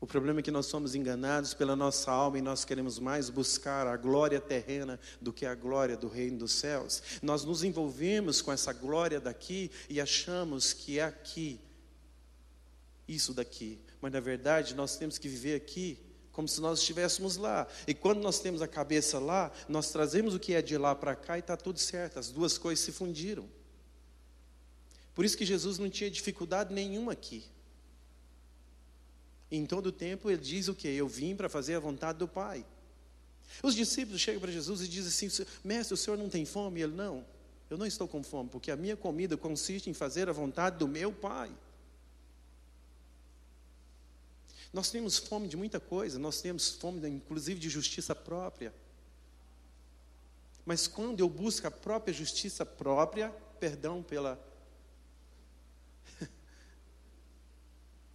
O 0.00 0.06
problema 0.06 0.40
é 0.40 0.42
que 0.42 0.50
nós 0.50 0.64
somos 0.64 0.94
enganados 0.94 1.52
pela 1.52 1.76
nossa 1.76 2.10
alma 2.10 2.38
e 2.38 2.40
nós 2.40 2.64
queremos 2.64 2.98
mais 2.98 3.28
buscar 3.28 3.86
a 3.86 3.94
glória 3.94 4.40
terrena 4.40 4.98
do 5.20 5.34
que 5.34 5.44
a 5.44 5.54
glória 5.54 5.98
do 5.98 6.08
reino 6.08 6.38
dos 6.38 6.52
céus. 6.52 7.02
Nós 7.20 7.44
nos 7.44 7.62
envolvemos 7.62 8.40
com 8.40 8.50
essa 8.50 8.72
glória 8.72 9.20
daqui 9.20 9.70
e 9.86 10.00
achamos 10.00 10.72
que 10.72 10.98
é 10.98 11.04
aqui, 11.04 11.60
isso 13.06 13.34
daqui. 13.34 13.80
Mas 14.00 14.12
na 14.14 14.20
verdade 14.20 14.74
nós 14.74 14.96
temos 14.96 15.18
que 15.18 15.28
viver 15.28 15.56
aqui 15.56 15.98
como 16.32 16.48
se 16.48 16.58
nós 16.58 16.78
estivéssemos 16.78 17.36
lá. 17.36 17.66
E 17.86 17.92
quando 17.92 18.22
nós 18.22 18.40
temos 18.40 18.62
a 18.62 18.66
cabeça 18.66 19.18
lá, 19.18 19.52
nós 19.68 19.90
trazemos 19.90 20.34
o 20.34 20.40
que 20.40 20.54
é 20.54 20.62
de 20.62 20.78
lá 20.78 20.94
para 20.94 21.14
cá 21.14 21.36
e 21.36 21.40
está 21.40 21.54
tudo 21.54 21.78
certo. 21.78 22.18
As 22.18 22.30
duas 22.30 22.56
coisas 22.56 22.82
se 22.82 22.92
fundiram. 22.92 23.46
Por 25.16 25.24
isso 25.24 25.38
que 25.38 25.46
Jesus 25.46 25.78
não 25.78 25.88
tinha 25.88 26.10
dificuldade 26.10 26.74
nenhuma 26.74 27.12
aqui. 27.12 27.42
Em 29.50 29.64
todo 29.64 29.86
o 29.86 29.92
tempo 29.92 30.30
ele 30.30 30.42
diz 30.42 30.68
o 30.68 30.74
que? 30.74 30.86
Eu 30.88 31.08
vim 31.08 31.34
para 31.34 31.48
fazer 31.48 31.74
a 31.74 31.80
vontade 31.80 32.18
do 32.18 32.28
Pai. 32.28 32.66
Os 33.62 33.74
discípulos 33.74 34.20
chegam 34.20 34.42
para 34.42 34.52
Jesus 34.52 34.82
e 34.82 34.88
dizem 34.88 35.28
assim: 35.28 35.46
Mestre, 35.64 35.94
o 35.94 35.96
senhor 35.96 36.18
não 36.18 36.28
tem 36.28 36.44
fome? 36.44 36.80
E 36.80 36.82
ele: 36.82 36.94
Não, 36.94 37.24
eu 37.70 37.78
não 37.78 37.86
estou 37.86 38.06
com 38.06 38.22
fome, 38.22 38.50
porque 38.50 38.70
a 38.70 38.76
minha 38.76 38.94
comida 38.94 39.38
consiste 39.38 39.88
em 39.88 39.94
fazer 39.94 40.28
a 40.28 40.32
vontade 40.32 40.76
do 40.76 40.86
meu 40.86 41.10
Pai. 41.10 41.50
Nós 44.70 44.90
temos 44.90 45.16
fome 45.16 45.48
de 45.48 45.56
muita 45.56 45.80
coisa, 45.80 46.18
nós 46.18 46.42
temos 46.42 46.74
fome, 46.74 47.08
inclusive, 47.08 47.58
de 47.58 47.70
justiça 47.70 48.14
própria. 48.14 48.74
Mas 50.66 50.86
quando 50.86 51.20
eu 51.20 51.28
busco 51.30 51.66
a 51.66 51.70
própria 51.70 52.12
justiça 52.12 52.66
própria, 52.66 53.30
perdão 53.58 54.02
pela 54.02 54.38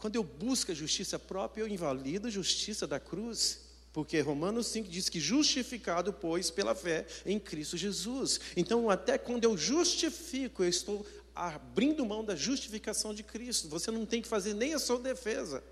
Quando 0.02 0.16
eu 0.16 0.24
busco 0.24 0.72
a 0.72 0.74
justiça 0.74 1.20
própria, 1.20 1.62
eu 1.62 1.68
invalido 1.68 2.28
a 2.28 2.32
justiça 2.32 2.88
da 2.88 3.00
cruz. 3.00 3.60
Porque 3.94 4.20
Romanos 4.20 4.66
5 4.66 4.90
diz 4.90 5.08
que 5.08 5.20
justificado, 5.20 6.12
pois, 6.12 6.50
pela 6.50 6.74
fé 6.74 7.06
em 7.24 7.40
Cristo 7.40 7.78
Jesus. 7.78 8.40
Então, 8.58 8.90
até 8.90 9.20
quando 9.20 9.44
eu 9.44 9.56
justifico, 9.56 10.64
eu 10.64 10.70
estou 10.70 11.06
abrindo 11.36 12.04
mão 12.04 12.26
da 12.26 12.36
justificação 12.36 13.14
de 13.14 13.22
Cristo. 13.22 13.70
Você 13.70 13.92
não 13.92 14.04
tem 14.04 14.24
que 14.24 14.28
fazer 14.28 14.56
nem 14.56 14.74
a 14.74 14.80
sua 14.80 14.98
defesa, 14.98 15.64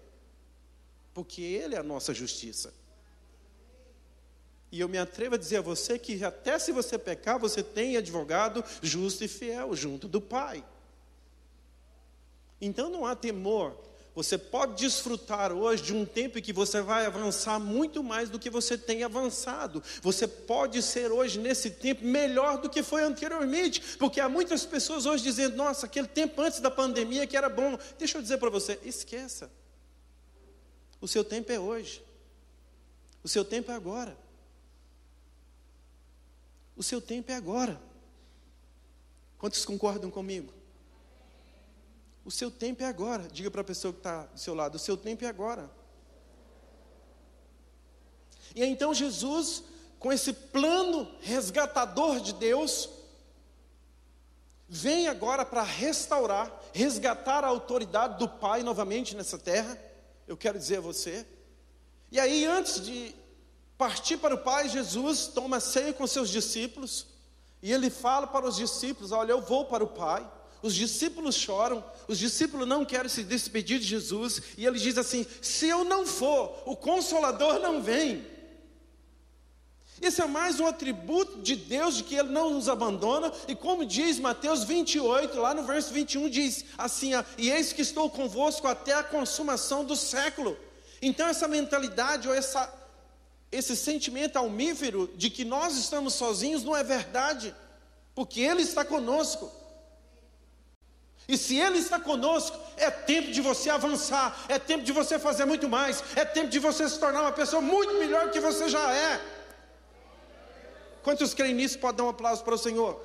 porque 1.12 1.42
Ele 1.42 1.74
é 1.74 1.80
a 1.80 1.84
nossa 1.84 2.14
justiça. 2.14 2.72
E 4.72 4.80
eu 4.80 4.88
me 4.88 5.00
atrevo 5.00 5.34
a 5.34 5.40
dizer 5.40 5.58
a 5.58 5.62
você 5.62 5.98
que 5.98 6.24
até 6.24 6.60
se 6.60 6.72
você 6.72 7.00
pecar, 7.00 7.40
você 7.40 7.64
tem 7.64 7.98
advogado 7.98 8.64
justo 8.84 9.24
e 9.24 9.28
fiel 9.28 9.76
junto 9.76 10.08
do 10.08 10.22
Pai. 10.22 10.64
Então 12.62 12.92
não 12.92 13.08
há 13.08 13.16
temor 13.16 13.89
você 14.16 14.38
pode 14.38 14.76
desfrutar 14.76 15.52
hoje 15.52 15.84
de 15.84 15.94
um 15.94 16.06
tempo 16.06 16.40
em 16.40 16.42
que 16.42 16.52
você 16.52 16.82
vai 16.82 17.06
avançar 17.06 17.60
muito 17.60 18.04
mais 18.04 18.30
do 18.30 18.40
que 18.40 18.50
você 18.50 18.78
tem 18.78 19.04
avançado. 19.04 19.82
Você 20.02 20.28
pode 20.28 20.82
ser 20.82 21.12
hoje, 21.12 21.40
nesse 21.40 21.72
tempo, 21.72 22.04
melhor 22.04 22.60
do 22.60 22.70
que 22.70 22.84
foi 22.84 23.04
anteriormente. 23.04 23.98
Porque 23.98 24.20
há 24.20 24.28
muitas 24.28 24.66
pessoas 24.66 25.06
hoje 25.06 25.24
dizendo: 25.24 25.56
nossa, 25.56 25.86
aquele 25.86 26.08
tempo 26.08 26.42
antes 26.42 26.60
da 26.60 26.72
pandemia 26.72 27.28
que 27.28 27.38
era 27.38 27.48
bom. 27.48 27.78
Deixa 27.98 28.18
eu 28.18 28.22
dizer 28.22 28.38
para 28.40 28.50
você: 28.50 28.80
esqueça. 28.84 29.50
O 31.00 31.08
seu 31.08 31.24
tempo 31.24 31.52
é 31.52 31.60
hoje. 31.60 32.04
O 33.24 33.28
seu 33.28 33.46
tempo 33.46 33.72
é 33.72 33.76
agora. 33.76 34.18
O 36.76 36.84
seu 36.84 37.00
tempo 37.00 37.32
é 37.32 37.36
agora. 37.36 37.80
Quantos 39.38 39.64
concordam 39.64 40.12
comigo? 40.12 40.59
O 42.30 42.32
seu 42.32 42.52
tempo 42.52 42.84
é 42.84 42.86
agora. 42.86 43.28
Diga 43.32 43.50
para 43.50 43.62
a 43.62 43.64
pessoa 43.64 43.92
que 43.92 44.02
está 44.02 44.26
do 44.26 44.40
seu 44.40 44.54
lado: 44.54 44.76
o 44.76 44.80
seu 44.80 44.96
tempo 44.96 45.26
é 45.26 45.28
agora. 45.28 45.68
E 48.54 48.64
então 48.64 48.94
Jesus, 48.94 49.64
com 49.98 50.14
esse 50.14 50.32
plano 50.32 51.12
resgatador 51.22 52.20
de 52.20 52.34
Deus, 52.34 52.88
vem 54.68 55.08
agora 55.08 55.44
para 55.44 55.64
restaurar, 55.64 56.56
resgatar 56.72 57.44
a 57.44 57.48
autoridade 57.48 58.20
do 58.20 58.30
Pai 58.30 58.62
novamente 58.62 59.16
nessa 59.16 59.40
terra. 59.40 59.76
Eu 60.28 60.38
quero 60.38 60.60
dizer 60.60 60.78
a 60.78 60.82
você. 60.82 61.26
E 62.12 62.20
aí, 62.20 62.46
antes 62.46 62.80
de 62.80 63.16
partir 63.76 64.18
para 64.18 64.36
o 64.36 64.44
Pai, 64.44 64.70
Jesus 64.70 65.26
toma 65.26 65.60
ceia 65.60 65.94
com 65.94 66.06
seus 66.06 66.30
discípulos. 66.30 67.08
E 67.60 67.74
ele 67.74 67.90
fala 67.90 68.28
para 68.28 68.48
os 68.48 68.56
discípulos: 68.56 69.12
Olha, 69.12 69.32
eu 69.32 69.42
vou 69.42 69.66
para 69.66 69.84
o 69.84 69.88
Pai. 69.88 70.38
Os 70.62 70.76
discípulos 70.76 71.36
choram, 71.36 71.84
os 72.08 72.20
discípulos 72.20 72.68
não 72.68 72.84
querem 72.84 73.10
se 73.10 73.24
despedir 73.24 73.80
de 73.80 73.86
Jesus, 73.86 74.42
e 74.58 74.66
ele 74.66 74.78
diz 74.78 74.98
assim: 74.98 75.26
se 75.42 75.68
eu 75.68 75.84
não 75.84 76.06
for, 76.06 76.64
o 76.66 76.76
consolador 76.76 77.60
não 77.60 77.82
vem. 77.82 78.26
Esse 80.02 80.22
é 80.22 80.26
mais 80.26 80.60
um 80.60 80.68
atributo 80.68 81.40
de 81.42 81.56
Deus, 81.56 81.96
de 81.98 82.04
que 82.04 82.16
Ele 82.16 82.30
não 82.30 82.52
nos 82.52 82.70
abandona, 82.70 83.32
e 83.48 83.56
como 83.56 83.86
diz 83.86 84.18
Mateus 84.18 84.64
28, 84.64 85.38
lá 85.40 85.54
no 85.54 85.64
verso 85.64 85.94
21, 85.94 86.30
diz 86.30 86.66
assim: 86.78 87.12
E 87.38 87.52
eis 87.52 87.74
que 87.74 87.82
estou 87.82 88.10
convosco 88.10 88.68
até 88.68 88.94
a 88.94 89.04
consumação 89.04 89.84
do 89.84 89.96
século. 89.96 90.58
Então, 91.02 91.28
essa 91.28 91.48
mentalidade, 91.48 92.28
ou 92.28 92.34
essa, 92.34 92.74
esse 93.52 93.76
sentimento 93.76 94.38
almífero 94.38 95.12
de 95.16 95.30
que 95.30 95.44
nós 95.44 95.78
estamos 95.78 96.14
sozinhos, 96.14 96.64
não 96.64 96.76
é 96.76 96.84
verdade, 96.84 97.54
porque 98.16 98.40
Ele 98.40 98.62
está 98.62 98.86
conosco. 98.86 99.59
E 101.30 101.38
se 101.38 101.60
Ele 101.60 101.78
está 101.78 102.00
conosco, 102.00 102.58
é 102.76 102.90
tempo 102.90 103.32
de 103.32 103.40
você 103.40 103.70
avançar, 103.70 104.46
é 104.50 104.58
tempo 104.58 104.84
de 104.84 104.92
você 104.92 105.20
fazer 105.20 105.46
muito 105.46 105.70
mais, 105.70 106.04
é 106.16 106.26
tempo 106.26 106.50
de 106.50 106.58
você 106.58 106.90
se 106.90 107.00
tornar 107.00 107.22
uma 107.22 107.32
pessoa 107.32 107.62
muito 107.62 107.94
melhor 108.00 108.26
do 108.26 108.32
que 108.32 108.40
você 108.40 108.68
já 108.68 108.92
é. 108.92 109.22
Quantos 111.04 111.36
creem 111.36 111.54
nisso? 111.54 111.78
Pode 111.78 111.98
dar 111.98 112.06
um 112.06 112.10
aplauso 112.10 112.44
para 112.44 112.56
o 112.56 112.58
Senhor. 112.58 113.00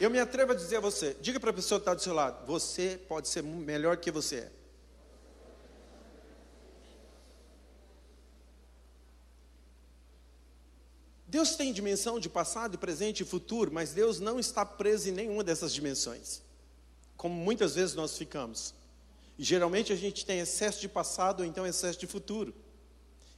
Eu 0.00 0.10
me 0.10 0.18
atrevo 0.18 0.50
a 0.50 0.56
dizer 0.56 0.78
a 0.78 0.80
você, 0.80 1.16
diga 1.20 1.38
para 1.38 1.50
a 1.50 1.52
pessoa 1.52 1.78
que 1.78 1.82
está 1.82 1.94
do 1.94 2.02
seu 2.02 2.12
lado, 2.12 2.44
você 2.44 3.00
pode 3.06 3.28
ser 3.28 3.44
melhor 3.44 3.96
que 3.98 4.10
você 4.10 4.36
é. 4.36 4.59
Deus 11.30 11.54
tem 11.54 11.72
dimensão 11.72 12.18
de 12.18 12.28
passado, 12.28 12.76
presente 12.76 13.22
e 13.22 13.24
futuro, 13.24 13.70
mas 13.70 13.92
Deus 13.92 14.18
não 14.18 14.40
está 14.40 14.66
preso 14.66 15.10
em 15.10 15.12
nenhuma 15.12 15.44
dessas 15.44 15.72
dimensões, 15.72 16.42
como 17.16 17.32
muitas 17.32 17.76
vezes 17.76 17.94
nós 17.94 18.18
ficamos. 18.18 18.74
E 19.38 19.44
geralmente 19.44 19.92
a 19.92 19.96
gente 19.96 20.26
tem 20.26 20.40
excesso 20.40 20.80
de 20.80 20.88
passado 20.88 21.40
ou 21.40 21.46
então 21.46 21.64
excesso 21.64 22.00
de 22.00 22.06
futuro. 22.08 22.52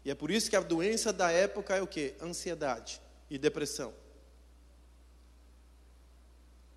E 0.06 0.10
é 0.10 0.14
por 0.14 0.30
isso 0.30 0.48
que 0.48 0.56
a 0.56 0.62
doença 0.62 1.12
da 1.12 1.30
época 1.30 1.76
é 1.76 1.82
o 1.82 1.86
que? 1.86 2.14
Ansiedade 2.18 2.98
e 3.28 3.36
depressão. 3.36 3.92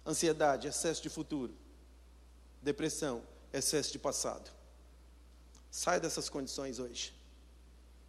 Ansiedade, 0.06 0.68
excesso 0.68 1.02
de 1.02 1.08
futuro. 1.08 1.56
Depressão, 2.62 3.24
excesso 3.54 3.90
de 3.90 4.00
passado. 4.00 4.52
Sai 5.72 5.98
dessas 5.98 6.28
condições 6.28 6.78
hoje. 6.78 7.14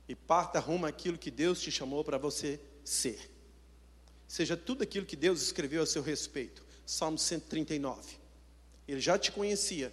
E 0.09 0.17
parta 0.17 0.59
rumo 0.59 0.87
àquilo 0.87 1.17
que 1.17 1.31
Deus 1.31 1.61
te 1.61 1.71
chamou 1.71 2.03
para 2.03 2.19
você 2.19 2.61
ser. 2.89 3.31
Seja 4.29 4.57
tudo 4.57 4.83
aquilo 4.83 5.07
que 5.07 5.17
Deus 5.17 5.43
escreveu 5.43 5.83
a 5.83 5.87
seu 5.87 6.03
respeito. 6.03 6.63
Salmo 6.85 7.19
139. 7.19 8.17
Ele 8.87 9.01
já 9.01 9.19
te 9.19 9.33
conhecia 9.33 9.93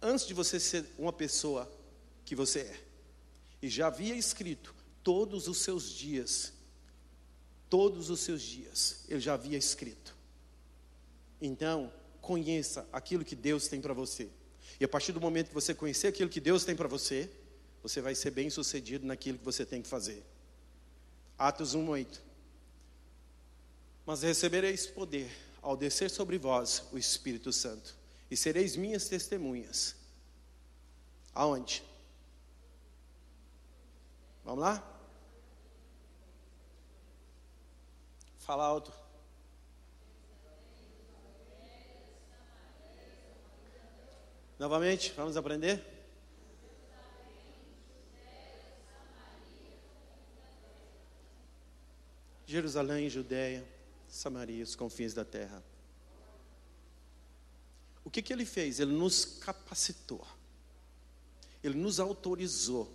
antes 0.00 0.26
de 0.26 0.34
você 0.34 0.60
ser 0.60 0.84
uma 0.98 1.12
pessoa 1.12 1.70
que 2.24 2.36
você 2.36 2.60
é. 2.60 2.80
E 3.62 3.68
já 3.68 3.86
havia 3.86 4.14
escrito 4.14 4.74
todos 5.02 5.48
os 5.48 5.58
seus 5.58 5.90
dias, 5.90 6.52
todos 7.70 8.10
os 8.10 8.20
seus 8.20 8.42
dias, 8.42 9.04
ele 9.08 9.20
já 9.20 9.34
havia 9.34 9.56
escrito. 9.56 10.14
Então, 11.40 11.92
conheça 12.20 12.86
aquilo 12.92 13.24
que 13.24 13.34
Deus 13.34 13.68
tem 13.68 13.80
para 13.80 13.94
você. 13.94 14.28
E 14.78 14.84
a 14.84 14.88
partir 14.88 15.12
do 15.12 15.20
momento 15.20 15.48
que 15.48 15.54
você 15.54 15.74
conhecer 15.74 16.08
aquilo 16.08 16.28
que 16.28 16.40
Deus 16.40 16.64
tem 16.64 16.76
para 16.76 16.88
você, 16.88 17.30
você 17.82 18.00
vai 18.00 18.14
ser 18.14 18.30
bem 18.30 18.50
sucedido 18.50 19.06
naquilo 19.06 19.38
que 19.38 19.44
você 19.44 19.64
tem 19.64 19.80
que 19.80 19.88
fazer. 19.88 20.22
Atos 21.38 21.74
1,8. 21.74 22.20
Mas 24.06 24.22
recebereis 24.22 24.86
poder 24.86 25.30
ao 25.62 25.76
descer 25.76 26.10
sobre 26.10 26.38
vós 26.38 26.84
o 26.92 26.98
Espírito 26.98 27.52
Santo, 27.52 27.96
e 28.30 28.36
sereis 28.36 28.76
minhas 28.76 29.08
testemunhas. 29.08 29.96
Aonde? 31.34 31.82
Vamos 34.44 34.60
lá? 34.60 34.90
Fala 38.38 38.64
alto. 38.64 38.92
Novamente, 44.58 45.12
vamos 45.16 45.36
aprender? 45.36 45.93
Jerusalém, 52.46 53.08
Judéia, 53.08 53.66
Samaria, 54.08 54.62
os 54.62 54.76
confins 54.76 55.14
da 55.14 55.24
terra. 55.24 55.62
O 58.04 58.10
que, 58.10 58.22
que 58.22 58.32
ele 58.32 58.44
fez? 58.44 58.80
Ele 58.80 58.92
nos 58.92 59.24
capacitou, 59.24 60.26
ele 61.62 61.76
nos 61.76 61.98
autorizou 61.98 62.92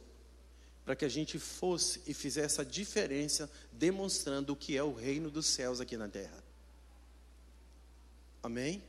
para 0.85 0.95
que 0.95 1.05
a 1.05 1.09
gente 1.09 1.37
fosse 1.37 2.01
e 2.07 2.13
fizesse 2.13 2.61
a 2.61 2.63
diferença, 2.63 3.49
demonstrando 3.71 4.53
o 4.53 4.55
que 4.55 4.75
é 4.75 4.83
o 4.83 4.93
reino 4.93 5.29
dos 5.29 5.45
céus 5.45 5.79
aqui 5.79 5.97
na 5.97 6.07
terra. 6.07 6.43
Amém? 8.41 8.83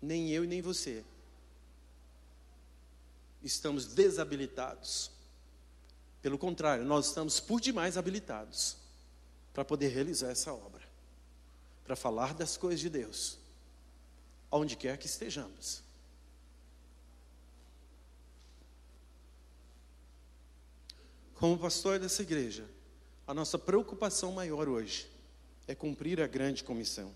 Nem 0.00 0.30
eu 0.30 0.44
e 0.44 0.46
nem 0.46 0.62
você 0.62 1.04
estamos 3.42 3.86
desabilitados. 3.86 5.10
Pelo 6.22 6.38
contrário, 6.38 6.84
nós 6.84 7.06
estamos 7.06 7.40
por 7.40 7.60
demais 7.60 7.96
habilitados 7.96 8.76
para 9.54 9.64
poder 9.64 9.88
realizar 9.88 10.30
essa 10.30 10.52
obra, 10.52 10.82
para 11.84 11.96
falar 11.96 12.34
das 12.34 12.56
coisas 12.56 12.80
de 12.80 12.90
Deus, 12.90 13.38
aonde 14.50 14.76
quer 14.76 14.98
que 14.98 15.06
estejamos. 15.06 15.82
Como 21.34 21.58
pastor 21.58 21.98
dessa 21.98 22.20
igreja, 22.20 22.68
a 23.26 23.32
nossa 23.32 23.58
preocupação 23.58 24.30
maior 24.30 24.68
hoje 24.68 25.10
é 25.66 25.74
cumprir 25.74 26.20
a 26.20 26.26
grande 26.26 26.62
comissão. 26.62 27.14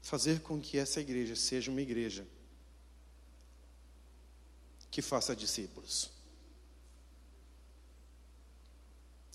Fazer 0.00 0.42
com 0.42 0.60
que 0.60 0.78
essa 0.78 1.00
igreja 1.00 1.34
seja 1.34 1.72
uma 1.72 1.80
igreja 1.82 2.24
que 4.94 5.02
faça 5.02 5.34
discípulos. 5.34 6.08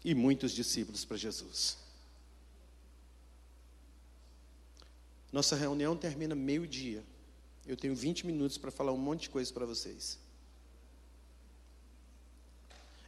E 0.05 0.15
muitos 0.15 0.53
discípulos 0.53 1.03
para 1.03 1.17
Jesus. 1.17 1.77
Nossa 5.33 5.57
reunião 5.57 5.97
termina 5.97 6.33
meio-dia. 6.33 7.03
Eu 7.67 7.75
tenho 7.75 7.93
20 7.93 8.25
minutos 8.25 8.57
para 8.57 8.71
falar 8.71 8.93
um 8.93 8.97
monte 8.97 9.23
de 9.23 9.31
coisa 9.31 9.51
para 9.51 9.65
vocês. 9.65 10.17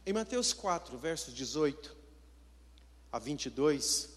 Em 0.04 0.12
Mateus 0.12 0.52
4, 0.52 0.98
versos 0.98 1.32
18 1.32 1.96
a 3.10 3.18
22, 3.18 4.10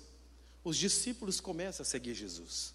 os 0.62 0.76
discípulos 0.76 1.40
começam 1.40 1.84
a 1.84 1.88
seguir 1.88 2.14
Jesus. 2.14 2.74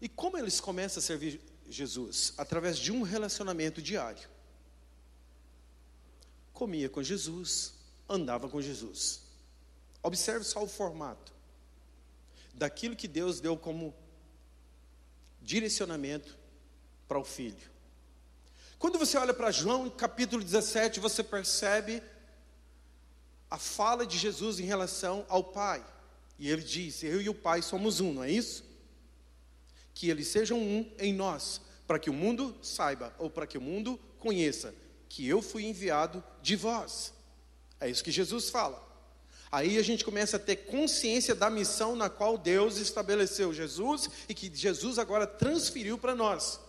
E 0.00 0.08
como 0.08 0.38
eles 0.38 0.60
começam 0.60 1.00
a 1.00 1.04
servir 1.04 1.40
Jesus? 1.68 2.32
Através 2.36 2.78
de 2.78 2.92
um 2.92 3.02
relacionamento 3.02 3.80
diário. 3.80 4.28
Comia 6.52 6.88
com 6.88 7.02
Jesus, 7.02 7.74
andava 8.08 8.48
com 8.48 8.60
Jesus. 8.60 9.22
Observe 10.02 10.44
só 10.44 10.62
o 10.62 10.68
formato 10.68 11.32
daquilo 12.54 12.96
que 12.96 13.06
Deus 13.06 13.40
deu 13.40 13.56
como 13.56 13.94
direcionamento 15.40 16.36
para 17.06 17.18
o 17.18 17.24
filho. 17.24 17.70
Quando 18.78 18.98
você 18.98 19.16
olha 19.16 19.34
para 19.34 19.50
João 19.50 19.88
capítulo 19.90 20.42
17, 20.42 21.00
você 21.00 21.22
percebe 21.22 22.02
a 23.50 23.58
fala 23.58 24.06
de 24.06 24.18
Jesus 24.18 24.60
em 24.60 24.64
relação 24.64 25.24
ao 25.28 25.42
Pai. 25.42 25.84
E 26.38 26.48
ele 26.48 26.62
diz: 26.62 27.02
Eu 27.02 27.20
e 27.20 27.28
o 27.28 27.34
Pai 27.34 27.62
somos 27.62 28.00
um, 28.00 28.12
não 28.12 28.24
é 28.24 28.30
isso? 28.30 28.67
Que 29.98 30.08
eles 30.08 30.28
sejam 30.28 30.60
um 30.60 30.88
em 30.96 31.12
nós, 31.12 31.60
para 31.84 31.98
que 31.98 32.08
o 32.08 32.12
mundo 32.12 32.54
saiba, 32.62 33.12
ou 33.18 33.28
para 33.28 33.48
que 33.48 33.58
o 33.58 33.60
mundo 33.60 33.98
conheça, 34.20 34.72
que 35.08 35.26
eu 35.26 35.42
fui 35.42 35.64
enviado 35.64 36.22
de 36.40 36.54
vós. 36.54 37.12
É 37.80 37.90
isso 37.90 38.04
que 38.04 38.12
Jesus 38.12 38.48
fala. 38.48 38.80
Aí 39.50 39.76
a 39.76 39.82
gente 39.82 40.04
começa 40.04 40.36
a 40.36 40.38
ter 40.38 40.54
consciência 40.54 41.34
da 41.34 41.50
missão 41.50 41.96
na 41.96 42.08
qual 42.08 42.38
Deus 42.38 42.76
estabeleceu 42.76 43.52
Jesus 43.52 44.08
e 44.28 44.34
que 44.34 44.48
Jesus 44.54 45.00
agora 45.00 45.26
transferiu 45.26 45.98
para 45.98 46.14
nós. 46.14 46.60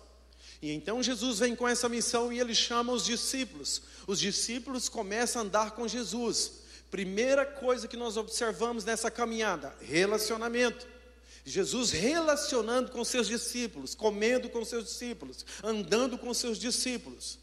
E 0.60 0.72
então 0.72 1.04
Jesus 1.04 1.38
vem 1.38 1.56
com 1.56 1.68
essa 1.68 1.88
missão 1.88 2.34
e 2.34 2.40
ele 2.40 2.56
chama 2.56 2.92
os 2.92 3.06
discípulos. 3.06 3.84
Os 4.08 4.20
discípulos 4.20 4.90
começam 4.90 5.44
a 5.44 5.46
andar 5.46 5.72
com 5.76 5.88
Jesus. 5.88 6.64
Primeira 6.90 7.46
coisa 7.46 7.88
que 7.88 7.96
nós 7.96 8.18
observamos 8.18 8.84
nessa 8.84 9.12
caminhada: 9.12 9.72
relacionamento. 9.82 10.89
Jesus 11.50 11.92
relacionando 11.92 12.92
com 12.92 13.04
seus 13.04 13.28
discípulos, 13.28 13.96
comendo 13.96 14.50
com 14.50 14.64
seus 14.64 14.86
discípulos, 14.86 15.46
andando 15.64 16.18
com 16.18 16.34
seus 16.34 16.60
discípulos. 16.60 17.40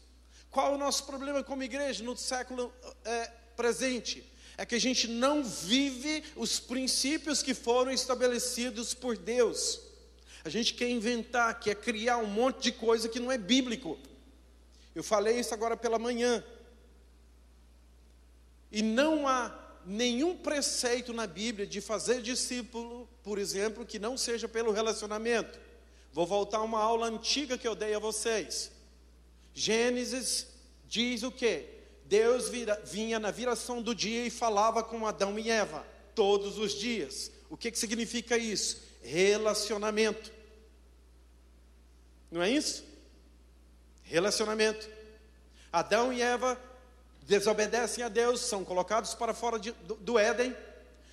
Qual 0.49 0.71
é 0.71 0.75
o 0.75 0.77
nosso 0.77 1.03
problema 1.05 1.43
como 1.43 1.61
igreja 1.61 2.03
no 2.03 2.15
século 2.15 2.73
é, 3.03 3.27
presente? 3.55 4.23
É 4.57 4.65
que 4.65 4.75
a 4.75 4.79
gente 4.79 5.07
não 5.07 5.43
vive 5.43 6.23
os 6.35 6.59
princípios 6.59 7.43
que 7.43 7.53
foram 7.53 7.91
estabelecidos 7.91 8.93
por 8.93 9.17
Deus. 9.17 9.81
A 10.43 10.49
gente 10.49 10.73
quer 10.73 10.89
inventar, 10.89 11.59
quer 11.59 11.75
criar 11.75 12.17
um 12.17 12.25
monte 12.25 12.63
de 12.63 12.71
coisa 12.71 13.09
que 13.09 13.19
não 13.19 13.31
é 13.31 13.37
bíblico. 13.37 13.99
Eu 14.95 15.03
falei 15.03 15.39
isso 15.39 15.53
agora 15.53 15.75
pela 15.75 15.99
manhã. 15.99 16.43
E 18.71 18.81
não 18.81 19.27
há 19.27 19.66
nenhum 19.87 20.35
preceito 20.35 21.13
na 21.13 21.25
Bíblia 21.25 21.65
de 21.65 21.79
fazer 21.79 22.21
discípulo, 22.21 23.07
por 23.23 23.39
exemplo, 23.39 23.85
que 23.85 23.97
não 23.97 24.17
seja 24.17 24.47
pelo 24.47 24.71
relacionamento. 24.71 25.57
Vou 26.11 26.25
voltar 26.25 26.57
a 26.57 26.63
uma 26.63 26.79
aula 26.79 27.07
antiga 27.07 27.57
que 27.57 27.67
eu 27.67 27.73
dei 27.73 27.95
a 27.95 27.99
vocês. 27.99 28.69
Gênesis 29.53 30.47
diz 30.87 31.23
o 31.23 31.31
quê? 31.31 31.69
Deus 32.05 32.49
vira, 32.49 32.79
vinha 32.85 33.17
na 33.17 33.31
viração 33.31 33.81
do 33.81 33.95
dia 33.95 34.25
e 34.25 34.29
falava 34.29 34.83
com 34.83 35.07
Adão 35.07 35.39
e 35.39 35.49
Eva 35.49 35.85
todos 36.13 36.57
os 36.57 36.73
dias. 36.73 37.31
O 37.49 37.55
que, 37.55 37.71
que 37.71 37.79
significa 37.79 38.37
isso? 38.37 38.81
Relacionamento. 39.01 40.33
Não 42.29 42.41
é 42.41 42.49
isso? 42.49 42.83
Relacionamento. 44.03 44.89
Adão 45.71 46.11
e 46.11 46.21
Eva 46.21 46.59
desobedecem 47.27 48.03
a 48.03 48.09
Deus, 48.09 48.39
são 48.39 48.63
colocados 48.63 49.13
para 49.13 49.33
fora 49.33 49.59
de, 49.59 49.71
do, 49.73 49.95
do 49.95 50.17
Éden. 50.17 50.55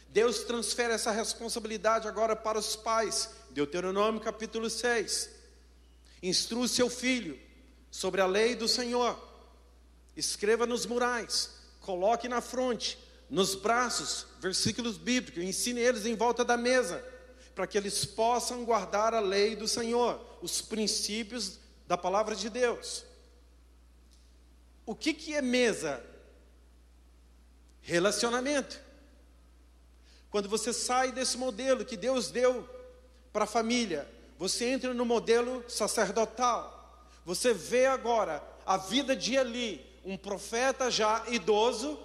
Deus 0.09 0.45
transfere 0.45 0.95
essa 0.95 1.11
responsabilidade 1.11 2.07
agora 2.07 2.37
para 2.37 2.57
os 2.57 2.77
pais. 2.77 3.31
Deuteronômio 3.51 4.21
capítulo 4.21 4.71
6. 4.71 5.29
Instrui 6.23 6.69
seu 6.69 6.89
filho 6.89 7.39
sobre 7.91 8.21
a 8.21 8.27
lei 8.27 8.55
do 8.55 8.69
Senhor. 8.69 9.19
Escreva 10.17 10.65
nos 10.65 10.87
murais, 10.87 11.51
coloque 11.81 12.29
na 12.29 12.41
fronte, 12.41 12.97
nos 13.29 13.57
braços, 13.57 14.27
versículos 14.39 14.97
bíblicos, 14.97 15.43
ensine 15.43 15.81
eles 15.81 16.07
em 16.07 16.15
volta 16.15 16.45
da 16.45 16.57
mesa 16.57 17.05
para 17.53 17.67
que 17.67 17.77
eles 17.77 18.05
possam 18.05 18.65
guardar 18.65 19.15
a 19.15 19.21
lei 19.21 19.57
do 19.57 19.67
Senhor, 19.67 20.21
os 20.41 20.61
princípios 20.61 21.59
da 21.89 21.99
palavra 21.99 22.37
de 22.37 22.49
Deus. 22.49 23.05
O 24.87 24.95
que, 24.95 25.15
que 25.15 25.35
é 25.35 25.43
mesa? 25.43 26.05
Relacionamento. 27.81 28.81
Quando 30.31 30.49
você 30.49 30.73
sai 30.73 31.13
desse 31.13 31.39
modelo 31.39 31.85
que 31.85 31.97
Deus 31.97 32.31
deu 32.31 32.69
para 33.33 33.45
a 33.45 33.47
família, 33.47 34.09
você 34.39 34.67
entra 34.67 34.93
no 34.93 35.05
modelo 35.05 35.65
sacerdotal. 35.69 37.09
Você 37.25 37.55
vê 37.55 37.87
agora 37.87 38.43
a 38.67 38.77
vida 38.77 39.15
de 39.15 39.35
Eli, 39.35 39.85
um 40.05 40.17
profeta 40.17 40.91
já 40.91 41.25
idoso 41.29 41.99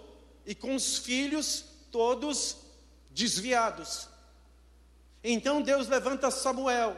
e 0.45 0.53
com 0.55 0.75
os 0.75 0.99
filhos 0.99 1.65
todos 1.91 2.57
desviados. 3.11 4.07
Então 5.23 5.61
Deus 5.61 5.87
levanta 5.87 6.31
Samuel. 6.31 6.95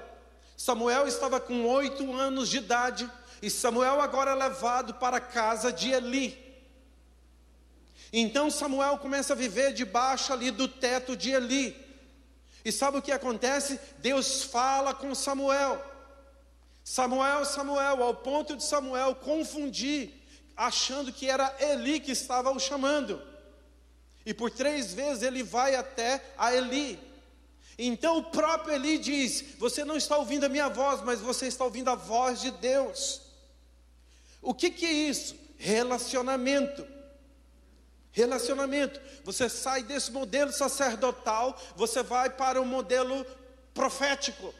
Samuel 0.56 1.08
estava 1.08 1.40
com 1.40 1.66
oito 1.66 2.14
anos 2.14 2.50
de 2.50 2.58
idade 2.58 3.12
e 3.42 3.50
Samuel 3.50 4.00
agora 4.00 4.32
é 4.32 4.36
levado 4.36 4.94
para 4.96 5.18
a 5.18 5.22
casa 5.22 5.74
de 5.74 5.92
Eli. 5.92 6.38
Então 8.14 8.52
Samuel 8.52 8.98
começa 8.98 9.34
a 9.34 9.36
viver 9.36 9.74
debaixo 9.74 10.32
ali 10.32 10.52
do 10.52 10.68
teto 10.68 11.16
de 11.16 11.32
Eli. 11.32 11.76
E 12.64 12.72
sabe 12.72 12.98
o 12.98 13.02
que 13.02 13.12
acontece? 13.12 13.80
Deus 13.98 14.44
fala 14.44 14.94
com 14.94 15.16
Samuel. 15.16 15.84
Samuel, 16.84 17.46
Samuel, 17.46 18.04
ao 18.04 18.14
ponto 18.14 18.56
de 18.56 18.64
Samuel 18.64 19.16
confundir, 19.16 20.14
achando 20.56 21.12
que 21.12 21.30
era 21.30 21.56
Eli 21.60 22.00
que 22.00 22.12
estava 22.12 22.52
o 22.52 22.60
chamando. 22.60 23.22
E 24.24 24.34
por 24.34 24.52
três 24.52 24.94
vezes 24.94 25.24
ele 25.24 25.42
vai 25.42 25.76
até 25.76 26.24
a 26.38 26.54
Eli. 26.54 27.00
Então 27.78 28.18
o 28.18 28.24
próprio 28.26 28.76
Eli 28.76 29.00
diz: 29.00 29.56
Você 29.58 29.84
não 29.84 29.96
está 29.96 30.18
ouvindo 30.18 30.44
a 30.44 30.50
minha 30.50 30.70
voz, 30.70 31.02
mas 31.02 31.20
você 31.20 31.48
está 31.48 31.64
ouvindo 31.64 31.90
a 31.90 31.96
voz 31.96 32.42
de 32.42 32.52
Deus. 32.52 33.31
O 34.42 34.54
que, 34.54 34.70
que 34.70 34.86
é 34.86 34.92
isso? 34.92 35.36
Relacionamento. 35.58 36.86
Relacionamento. 38.12 39.00
Você 39.24 39.48
sai 39.48 39.84
desse 39.84 40.12
modelo 40.12 40.52
sacerdotal, 40.52 41.60
você 41.76 42.02
vai 42.04 42.30
para 42.30 42.60
o 42.60 42.66
modelo 42.66 43.26
profético. 43.74 44.54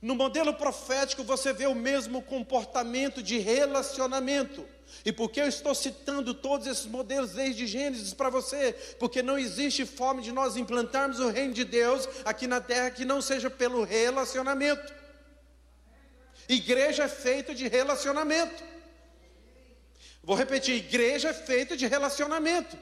No 0.00 0.14
modelo 0.14 0.54
profético, 0.54 1.24
você 1.24 1.52
vê 1.52 1.66
o 1.66 1.74
mesmo 1.74 2.22
comportamento 2.22 3.22
de 3.22 3.38
relacionamento. 3.38 4.64
E 5.04 5.12
por 5.12 5.30
que 5.30 5.40
eu 5.40 5.48
estou 5.48 5.74
citando 5.74 6.32
todos 6.32 6.66
esses 6.66 6.86
modelos 6.86 7.32
desde 7.32 7.66
Gênesis 7.66 8.14
para 8.14 8.30
você? 8.30 8.72
Porque 8.98 9.22
não 9.22 9.38
existe 9.38 9.84
forma 9.84 10.22
de 10.22 10.32
nós 10.32 10.56
implantarmos 10.56 11.18
o 11.18 11.30
reino 11.30 11.52
de 11.52 11.64
Deus 11.64 12.08
aqui 12.24 12.46
na 12.46 12.60
terra 12.60 12.90
que 12.90 13.04
não 13.04 13.20
seja 13.20 13.50
pelo 13.50 13.84
relacionamento. 13.84 14.94
Igreja 16.48 17.04
é 17.04 17.08
feita 17.08 17.54
de 17.54 17.68
relacionamento. 17.68 18.64
Vou 20.28 20.36
repetir: 20.36 20.74
igreja 20.74 21.30
é 21.30 21.32
feita 21.32 21.74
de 21.74 21.86
relacionamento. 21.86 22.76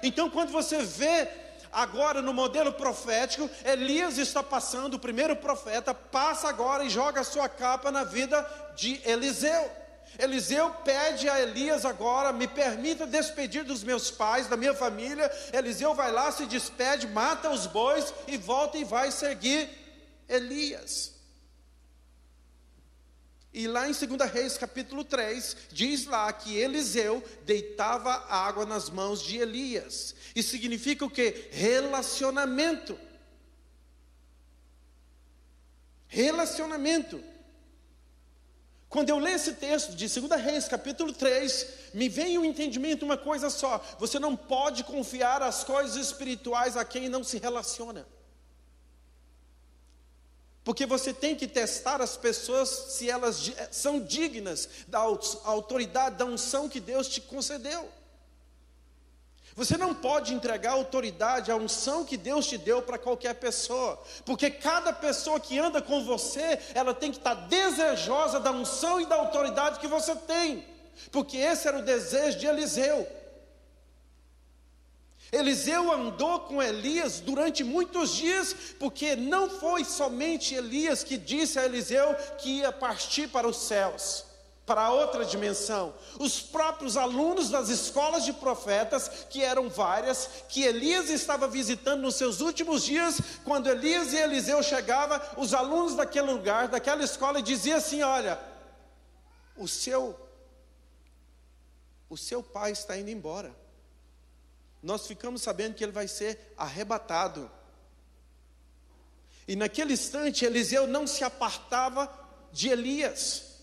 Então, 0.00 0.30
quando 0.30 0.52
você 0.52 0.80
vê 0.84 1.26
agora 1.72 2.22
no 2.22 2.32
modelo 2.32 2.72
profético, 2.72 3.50
Elias 3.64 4.16
está 4.16 4.44
passando, 4.44 4.94
o 4.94 4.98
primeiro 5.00 5.34
profeta, 5.34 5.92
passa 5.92 6.48
agora 6.48 6.84
e 6.84 6.88
joga 6.88 7.22
a 7.22 7.24
sua 7.24 7.48
capa 7.48 7.90
na 7.90 8.04
vida 8.04 8.48
de 8.76 9.00
Eliseu. 9.04 9.68
Eliseu 10.16 10.70
pede 10.84 11.28
a 11.28 11.40
Elias 11.40 11.84
agora: 11.84 12.32
me 12.32 12.46
permita 12.46 13.08
despedir 13.08 13.64
dos 13.64 13.82
meus 13.82 14.12
pais, 14.12 14.46
da 14.46 14.56
minha 14.56 14.72
família. 14.72 15.28
Eliseu 15.52 15.96
vai 15.96 16.12
lá, 16.12 16.30
se 16.30 16.46
despede, 16.46 17.08
mata 17.08 17.50
os 17.50 17.66
bois 17.66 18.14
e 18.28 18.36
volta 18.36 18.78
e 18.78 18.84
vai 18.84 19.10
seguir 19.10 19.68
Elias. 20.28 21.15
E 23.56 23.66
lá 23.66 23.88
em 23.88 23.92
2 23.92 24.30
Reis 24.30 24.58
capítulo 24.58 25.02
3, 25.02 25.56
diz 25.72 26.04
lá 26.04 26.30
que 26.30 26.54
Eliseu 26.54 27.24
deitava 27.46 28.12
água 28.28 28.66
nas 28.66 28.90
mãos 28.90 29.22
de 29.22 29.38
Elias. 29.38 30.14
E 30.34 30.42
significa 30.42 31.06
o 31.06 31.10
que? 31.10 31.48
Relacionamento. 31.52 33.00
Relacionamento. 36.06 37.24
Quando 38.90 39.08
eu 39.08 39.18
leio 39.18 39.36
esse 39.36 39.54
texto 39.54 39.96
de 39.96 40.06
2 40.06 40.38
Reis, 40.42 40.68
capítulo 40.68 41.14
3, 41.14 41.66
me 41.94 42.10
vem 42.10 42.36
o 42.36 42.42
um 42.42 42.44
entendimento 42.44 43.06
uma 43.06 43.16
coisa 43.16 43.48
só: 43.48 43.82
você 43.98 44.18
não 44.18 44.36
pode 44.36 44.84
confiar 44.84 45.42
as 45.42 45.64
coisas 45.64 45.96
espirituais 45.96 46.76
a 46.76 46.84
quem 46.84 47.08
não 47.08 47.24
se 47.24 47.38
relaciona. 47.38 48.06
Porque 50.66 50.84
você 50.84 51.12
tem 51.12 51.36
que 51.36 51.46
testar 51.46 52.02
as 52.02 52.16
pessoas 52.16 52.68
se 52.68 53.08
elas 53.08 53.52
são 53.70 54.00
dignas 54.00 54.68
da 54.88 54.98
autoridade, 55.44 56.16
da 56.16 56.24
unção 56.24 56.68
que 56.68 56.80
Deus 56.80 57.06
te 57.06 57.20
concedeu. 57.20 57.88
Você 59.54 59.76
não 59.76 59.94
pode 59.94 60.34
entregar 60.34 60.72
autoridade, 60.72 61.52
a 61.52 61.56
unção 61.56 62.04
que 62.04 62.16
Deus 62.16 62.48
te 62.48 62.58
deu 62.58 62.82
para 62.82 62.98
qualquer 62.98 63.34
pessoa, 63.36 63.96
porque 64.24 64.50
cada 64.50 64.92
pessoa 64.92 65.38
que 65.38 65.56
anda 65.56 65.80
com 65.80 66.04
você, 66.04 66.58
ela 66.74 66.92
tem 66.92 67.12
que 67.12 67.18
estar 67.18 67.34
desejosa 67.46 68.40
da 68.40 68.50
unção 68.50 69.00
e 69.00 69.06
da 69.06 69.14
autoridade 69.14 69.78
que 69.78 69.86
você 69.86 70.16
tem, 70.16 70.66
porque 71.12 71.36
esse 71.36 71.68
era 71.68 71.78
o 71.78 71.82
desejo 71.82 72.40
de 72.40 72.46
Eliseu. 72.46 73.06
Eliseu 75.32 75.92
andou 75.92 76.40
com 76.40 76.62
Elias 76.62 77.18
durante 77.18 77.64
muitos 77.64 78.14
dias, 78.14 78.54
porque 78.78 79.16
não 79.16 79.50
foi 79.50 79.84
somente 79.84 80.54
Elias 80.54 81.02
que 81.02 81.18
disse 81.18 81.58
a 81.58 81.64
Eliseu 81.64 82.14
que 82.38 82.58
ia 82.58 82.70
partir 82.70 83.28
para 83.28 83.48
os 83.48 83.56
céus, 83.56 84.24
para 84.64 84.90
outra 84.90 85.24
dimensão. 85.24 85.92
Os 86.20 86.40
próprios 86.40 86.96
alunos 86.96 87.50
das 87.50 87.68
escolas 87.68 88.24
de 88.24 88.32
profetas, 88.32 89.08
que 89.28 89.42
eram 89.42 89.68
várias, 89.68 90.28
que 90.48 90.62
Elias 90.62 91.10
estava 91.10 91.48
visitando 91.48 92.02
nos 92.02 92.14
seus 92.14 92.40
últimos 92.40 92.84
dias, 92.84 93.20
quando 93.44 93.68
Elias 93.68 94.12
e 94.12 94.16
Eliseu 94.16 94.62
chegavam, 94.62 95.20
os 95.36 95.52
alunos 95.52 95.96
daquele 95.96 96.30
lugar, 96.30 96.68
daquela 96.68 97.02
escola, 97.02 97.42
diziam 97.42 97.78
assim: 97.78 98.00
Olha, 98.02 98.38
o 99.56 99.66
seu, 99.66 100.16
o 102.08 102.16
seu 102.16 102.44
pai 102.44 102.70
está 102.70 102.96
indo 102.96 103.10
embora 103.10 103.65
nós 104.86 105.04
ficamos 105.04 105.42
sabendo 105.42 105.74
que 105.74 105.82
ele 105.82 105.90
vai 105.90 106.06
ser 106.06 106.54
arrebatado. 106.56 107.50
E 109.48 109.56
naquele 109.56 109.94
instante, 109.94 110.44
Eliseu 110.44 110.86
não 110.86 111.08
se 111.08 111.24
apartava 111.24 112.08
de 112.52 112.68
Elias. 112.68 113.56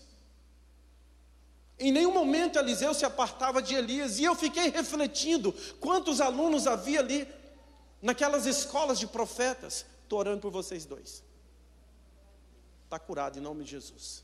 Em 1.78 1.90
nenhum 1.90 2.12
momento 2.12 2.58
Eliseu 2.58 2.92
se 2.92 3.06
apartava 3.06 3.62
de 3.62 3.74
Elias, 3.74 4.18
e 4.18 4.24
eu 4.24 4.34
fiquei 4.34 4.68
refletindo 4.68 5.50
quantos 5.80 6.20
alunos 6.20 6.66
havia 6.66 7.00
ali 7.00 7.26
naquelas 8.02 8.44
escolas 8.44 8.98
de 8.98 9.06
profetas. 9.06 9.86
Estou 10.02 10.18
orando 10.18 10.42
por 10.42 10.50
vocês 10.50 10.84
dois. 10.84 11.24
Está 12.84 12.98
curado 12.98 13.38
em 13.38 13.42
nome 13.42 13.64
de 13.64 13.70
Jesus. 13.70 14.22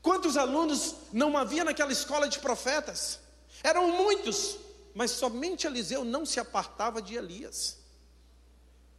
Quantos 0.00 0.36
alunos 0.36 0.94
não 1.12 1.36
havia 1.36 1.64
naquela 1.64 1.90
escola 1.90 2.28
de 2.28 2.38
profetas? 2.38 3.18
Eram 3.64 3.88
muitos 3.90 4.58
mas 4.96 5.10
somente 5.10 5.66
Eliseu 5.66 6.06
não 6.06 6.24
se 6.24 6.40
apartava 6.40 7.02
de 7.02 7.14
Elias. 7.14 7.76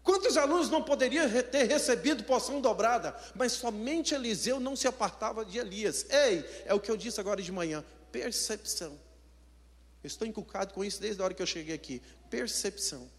Quantos 0.04 0.38
alunos 0.38 0.70
não 0.70 0.84
poderiam 0.84 1.28
ter 1.52 1.64
recebido 1.64 2.24
porção 2.24 2.62
dobrada, 2.62 3.20
mas 3.34 3.54
somente 3.54 4.14
Eliseu 4.14 4.60
não 4.60 4.76
se 4.76 4.88
apartava 4.88 5.44
de 5.44 5.58
Elias? 5.58 6.06
Ei, 6.08 6.46
é 6.66 6.74
o 6.74 6.80
que 6.80 6.92
eu 6.92 6.96
disse 6.96 7.20
agora 7.20 7.42
de 7.42 7.52
manhã: 7.52 7.84
percepção. 8.12 8.92
Eu 10.04 10.08
estou 10.08 10.28
inculcado 10.28 10.72
com 10.72 10.86
isso 10.86 11.02
desde 11.02 11.20
a 11.20 11.26
hora 11.26 11.34
que 11.34 11.42
eu 11.42 11.48
cheguei 11.48 11.74
aqui. 11.74 12.00
Percepção 12.30 13.10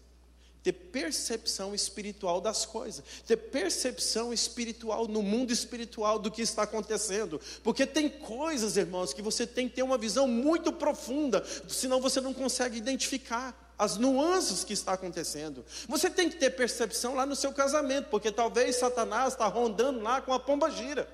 ter 0.69 0.73
percepção 0.73 1.73
espiritual 1.73 2.39
das 2.39 2.65
coisas, 2.65 3.03
ter 3.25 3.37
percepção 3.37 4.31
espiritual 4.31 5.07
no 5.07 5.23
mundo 5.23 5.51
espiritual 5.51 6.19
do 6.19 6.29
que 6.29 6.43
está 6.43 6.63
acontecendo, 6.63 7.41
porque 7.63 7.87
tem 7.87 8.07
coisas, 8.07 8.77
irmãos, 8.77 9.13
que 9.13 9.21
você 9.21 9.47
tem 9.47 9.67
que 9.67 9.75
ter 9.75 9.83
uma 9.83 9.97
visão 9.97 10.27
muito 10.27 10.71
profunda, 10.71 11.43
senão 11.67 11.99
você 11.99 12.21
não 12.21 12.33
consegue 12.33 12.77
identificar 12.77 13.73
as 13.77 13.97
nuances 13.97 14.63
que 14.63 14.73
está 14.73 14.93
acontecendo. 14.93 15.65
Você 15.87 16.09
tem 16.09 16.29
que 16.29 16.35
ter 16.35 16.51
percepção 16.51 17.15
lá 17.15 17.25
no 17.25 17.35
seu 17.35 17.51
casamento, 17.51 18.09
porque 18.09 18.31
talvez 18.31 18.75
Satanás 18.75 19.33
está 19.33 19.47
rondando 19.47 20.01
lá 20.01 20.21
com 20.21 20.33
a 20.33 20.39
pomba 20.39 20.69
gira. 20.69 21.07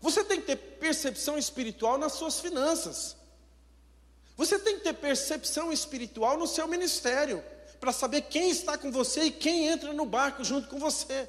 Você 0.00 0.22
tem 0.24 0.40
que 0.40 0.46
ter 0.46 0.56
percepção 0.56 1.38
espiritual 1.38 1.96
nas 1.96 2.12
suas 2.12 2.38
finanças. 2.38 3.17
Você 4.38 4.56
tem 4.56 4.76
que 4.76 4.84
ter 4.84 4.94
percepção 4.94 5.72
espiritual 5.72 6.38
no 6.38 6.46
seu 6.46 6.68
ministério, 6.68 7.44
para 7.80 7.92
saber 7.92 8.22
quem 8.22 8.50
está 8.50 8.78
com 8.78 8.90
você 8.90 9.24
e 9.24 9.30
quem 9.32 9.66
entra 9.66 9.92
no 9.92 10.06
barco 10.06 10.44
junto 10.44 10.68
com 10.68 10.78
você. 10.78 11.28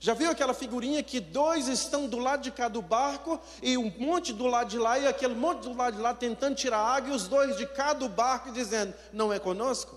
Já 0.00 0.12
viu 0.12 0.28
aquela 0.28 0.52
figurinha 0.52 1.04
que 1.04 1.20
dois 1.20 1.68
estão 1.68 2.08
do 2.08 2.18
lado 2.18 2.42
de 2.42 2.50
cá 2.50 2.66
do 2.66 2.82
barco 2.82 3.40
e 3.62 3.78
um 3.78 3.92
monte 3.96 4.32
do 4.32 4.48
lado 4.48 4.68
de 4.68 4.78
lá 4.78 4.98
e 4.98 5.06
aquele 5.06 5.36
monte 5.36 5.62
do 5.62 5.72
lado 5.72 5.94
de 5.94 6.02
lá 6.02 6.12
tentando 6.12 6.56
tirar 6.56 6.78
água 6.78 7.12
e 7.12 7.14
os 7.14 7.28
dois 7.28 7.56
de 7.56 7.64
cá 7.64 7.92
do 7.92 8.08
barco 8.08 8.50
dizendo: 8.50 8.92
"Não 9.12 9.32
é 9.32 9.38
conosco"? 9.38 9.96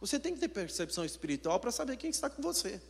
Você 0.00 0.18
tem 0.18 0.34
que 0.34 0.40
ter 0.40 0.48
percepção 0.48 1.04
espiritual 1.04 1.60
para 1.60 1.70
saber 1.70 1.96
quem 1.96 2.10
está 2.10 2.28
com 2.28 2.42
você. 2.42 2.80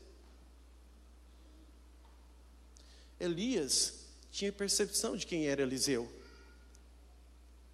Elias 3.20 4.06
tinha 4.30 4.50
percepção 4.50 5.14
de 5.14 5.26
quem 5.26 5.46
era 5.46 5.60
Eliseu. 5.60 6.10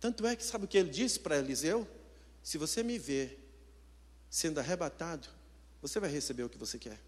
Tanto 0.02 0.26
é 0.26 0.34
que 0.34 0.42
sabe 0.42 0.64
o 0.64 0.68
que 0.68 0.76
ele 0.76 0.90
disse 0.90 1.20
para 1.20 1.38
Eliseu? 1.38 1.88
Se 2.42 2.58
você 2.58 2.82
me 2.82 2.98
ver 2.98 3.38
sendo 4.28 4.58
arrebatado, 4.58 5.28
você 5.80 6.00
vai 6.00 6.10
receber 6.10 6.42
o 6.42 6.48
que 6.48 6.58
você 6.58 6.76
quer. 6.76 6.98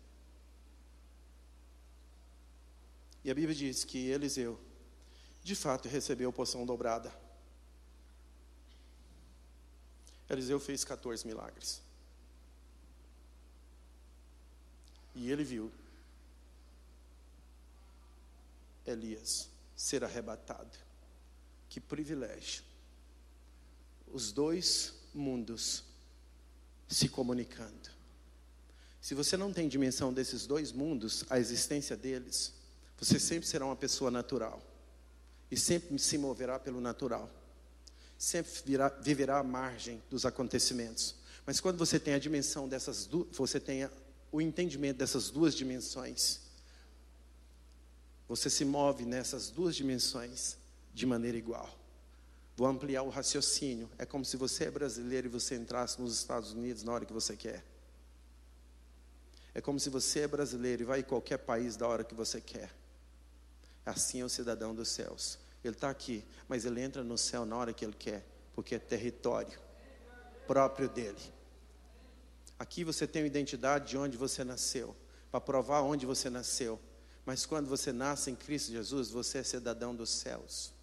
E 3.25 3.33
a 3.33 3.35
Bíblia 3.35 3.53
diz 3.53 3.83
que 3.83 4.11
Eliseu, 4.11 4.61
de 5.43 5.57
fato, 5.57 5.89
recebeu 5.89 6.33
poção 6.33 6.65
dobrada. 6.65 7.13
Eliseu 10.31 10.61
fez 10.61 10.85
14 10.85 11.27
milagres. 11.27 11.83
E 15.17 15.33
ele 15.33 15.43
viu 15.43 15.73
Elias 18.87 19.49
ser 19.75 20.05
arrebatado. 20.05 20.79
Que 21.69 21.81
privilégio. 21.81 22.74
Os 24.15 24.31
dois 24.31 24.95
mundos 25.13 25.83
se 26.87 27.09
comunicando. 27.09 27.91
Se 29.01 29.13
você 29.13 29.37
não 29.37 29.53
tem 29.53 29.67
dimensão 29.67 30.13
desses 30.13 30.47
dois 30.47 30.71
mundos, 30.71 31.25
a 31.29 31.37
existência 31.37 31.97
deles, 31.97 32.55
você 32.97 33.19
sempre 33.19 33.49
será 33.49 33.67
uma 33.67 33.75
pessoa 33.75 34.13
natural. 34.13 34.63
E 35.51 35.57
sempre 35.57 35.99
se 35.99 36.17
moverá 36.17 36.61
pelo 36.61 36.81
natural. 36.81 37.29
Sempre 38.17 38.53
virá, 38.65 38.89
viverá 38.89 39.41
à 39.41 39.43
margem 39.43 40.01
dos 40.09 40.25
acontecimentos. 40.25 41.17
Mas 41.45 41.59
quando 41.59 41.77
você 41.77 41.99
tem 41.99 42.15
a 42.15 42.19
dimensão 42.21 42.69
dessas 42.69 43.07
duas, 43.07 43.37
você 43.37 43.59
tem 43.59 43.91
o 44.31 44.41
entendimento 44.41 44.99
dessas 44.99 45.29
duas 45.29 45.57
dimensões, 45.57 46.39
você 48.29 48.49
se 48.49 48.65
move 48.65 49.05
nessas 49.05 49.51
duas 49.51 49.75
dimensões 49.75 50.57
de 50.95 51.05
maneira 51.05 51.37
igual. 51.37 51.84
Vou 52.57 52.67
ampliar 52.67 53.03
o 53.03 53.09
raciocínio. 53.09 53.91
É 53.99 54.07
como 54.07 54.25
se 54.25 54.37
você 54.37 54.65
é 54.65 54.71
brasileiro 54.71 55.27
e 55.27 55.31
você 55.31 55.57
entrasse 55.57 56.01
nos 56.01 56.17
Estados 56.17 56.53
Unidos 56.53 56.83
na 56.83 56.93
hora 56.93 57.05
que 57.05 57.13
você 57.13 57.37
quer. 57.37 57.65
É 59.55 59.61
como 59.61 59.79
se 59.79 59.91
você 59.91 60.21
é 60.21 60.29
brasileiro 60.29 60.83
e 60.83 60.85
vai 60.85 61.01
em 61.01 61.05
qualquer 61.05 61.39
país 61.39 61.77
da 61.77 61.87
hora 61.87 62.05
que 62.05 62.15
você 62.15 62.41
quer. 62.41 62.71
Assim 63.85 64.21
é 64.21 64.25
o 64.25 64.29
cidadão 64.29 64.75
dos 64.75 64.89
céus. 64.89 65.39
Ele 65.63 65.75
está 65.75 65.91
aqui, 65.91 66.25
mas 66.49 66.65
ele 66.65 66.81
entra 66.81 67.03
no 67.03 67.17
céu 67.17 67.45
na 67.45 67.57
hora 67.57 67.73
que 67.73 67.85
ele 67.85 67.95
quer, 67.95 68.27
porque 68.55 68.75
é 68.75 68.79
território 68.79 69.65
próprio 70.47 70.89
dele. 70.89 71.21
Aqui 72.59 72.85
você 72.85 73.07
tem 73.07 73.23
a 73.23 73.27
identidade 73.27 73.89
de 73.89 73.99
onde 73.99 74.17
você 74.17 74.45
nasceu, 74.45 74.95
para 75.31 75.41
provar 75.41 75.83
onde 75.83 76.07
você 76.07 76.31
nasceu. 76.31 76.81
Mas 77.27 77.47
quando 77.47 77.69
você 77.69 77.93
nasce 77.93 78.31
em 78.31 78.37
Cristo 78.37 78.71
Jesus, 78.71 79.11
você 79.11 79.39
é 79.39 79.43
cidadão 79.43 79.95
dos 79.95 80.11
céus. 80.11 80.74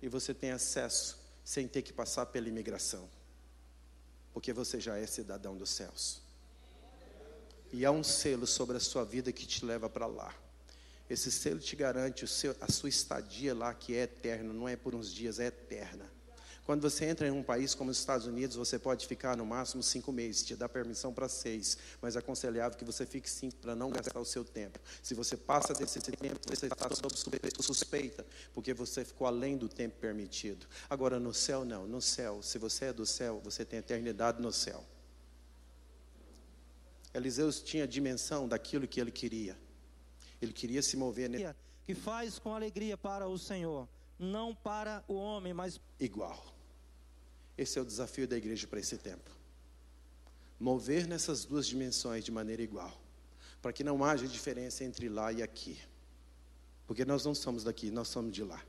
E 0.00 0.08
você 0.08 0.34
tem 0.34 0.50
acesso 0.50 1.18
sem 1.44 1.66
ter 1.66 1.82
que 1.82 1.92
passar 1.92 2.26
pela 2.26 2.48
imigração. 2.48 3.08
Porque 4.32 4.52
você 4.52 4.80
já 4.80 4.96
é 4.96 5.06
cidadão 5.06 5.56
dos 5.56 5.70
céus. 5.70 6.20
E 7.72 7.84
há 7.84 7.90
um 7.90 8.04
selo 8.04 8.46
sobre 8.46 8.76
a 8.76 8.80
sua 8.80 9.04
vida 9.04 9.32
que 9.32 9.46
te 9.46 9.64
leva 9.64 9.88
para 9.88 10.06
lá. 10.06 10.34
Esse 11.08 11.30
selo 11.30 11.60
te 11.60 11.76
garante 11.76 12.26
seu, 12.26 12.54
a 12.60 12.70
sua 12.70 12.88
estadia 12.88 13.54
lá, 13.54 13.72
que 13.72 13.94
é 13.94 14.02
eterna, 14.02 14.52
não 14.52 14.68
é 14.68 14.76
por 14.76 14.94
uns 14.94 15.12
dias, 15.12 15.38
é 15.38 15.46
eterna. 15.46 16.10
Quando 16.66 16.82
você 16.82 17.04
entra 17.04 17.28
em 17.28 17.30
um 17.30 17.44
país 17.44 17.76
como 17.76 17.92
os 17.92 17.98
Estados 17.98 18.26
Unidos, 18.26 18.56
você 18.56 18.76
pode 18.76 19.06
ficar 19.06 19.36
no 19.36 19.46
máximo 19.46 19.84
cinco 19.84 20.10
meses, 20.10 20.44
te 20.44 20.56
dá 20.56 20.68
permissão 20.68 21.14
para 21.14 21.28
seis, 21.28 21.78
mas 22.02 22.16
é 22.16 22.18
aconselhável 22.18 22.76
que 22.76 22.84
você 22.84 23.06
fique 23.06 23.30
cinco 23.30 23.54
para 23.58 23.76
não 23.76 23.88
gastar 23.88 24.18
o 24.18 24.24
seu 24.24 24.44
tempo. 24.44 24.80
Se 25.00 25.14
você 25.14 25.36
passa 25.36 25.72
desse 25.72 26.00
tempo, 26.00 26.40
você 26.44 26.66
está 26.66 26.88
sob 26.92 27.14
suspeita, 27.62 28.26
porque 28.52 28.74
você 28.74 29.04
ficou 29.04 29.28
além 29.28 29.56
do 29.56 29.68
tempo 29.68 29.96
permitido. 30.00 30.66
Agora, 30.90 31.20
no 31.20 31.32
céu, 31.32 31.64
não. 31.64 31.86
No 31.86 32.02
céu, 32.02 32.42
se 32.42 32.58
você 32.58 32.86
é 32.86 32.92
do 32.92 33.06
céu, 33.06 33.40
você 33.44 33.64
tem 33.64 33.78
eternidade 33.78 34.42
no 34.42 34.50
céu. 34.50 34.84
Eliseu 37.14 37.52
tinha 37.52 37.84
a 37.84 37.86
dimensão 37.86 38.48
daquilo 38.48 38.88
que 38.88 39.00
ele 39.00 39.12
queria. 39.12 39.56
Ele 40.42 40.52
queria 40.52 40.82
se 40.82 40.96
mover. 40.96 41.30
Que 41.86 41.94
faz 41.94 42.40
com 42.40 42.52
alegria 42.52 42.96
para 42.96 43.28
o 43.28 43.38
Senhor, 43.38 43.88
não 44.18 44.52
para 44.52 45.04
o 45.06 45.14
homem, 45.14 45.54
mas 45.54 45.80
igual. 46.00 46.55
Esse 47.56 47.78
é 47.78 47.82
o 47.82 47.84
desafio 47.84 48.28
da 48.28 48.36
igreja 48.36 48.66
para 48.66 48.80
esse 48.80 48.98
tempo. 48.98 49.30
Mover 50.58 51.06
nessas 51.06 51.44
duas 51.44 51.66
dimensões 51.66 52.24
de 52.24 52.30
maneira 52.30 52.62
igual, 52.62 53.00
para 53.62 53.72
que 53.72 53.84
não 53.84 54.04
haja 54.04 54.26
diferença 54.26 54.84
entre 54.84 55.08
lá 55.08 55.32
e 55.32 55.42
aqui. 55.42 55.78
Porque 56.86 57.04
nós 57.04 57.24
não 57.24 57.34
somos 57.34 57.64
daqui, 57.64 57.90
nós 57.90 58.08
somos 58.08 58.32
de 58.32 58.42
lá. 58.42 58.62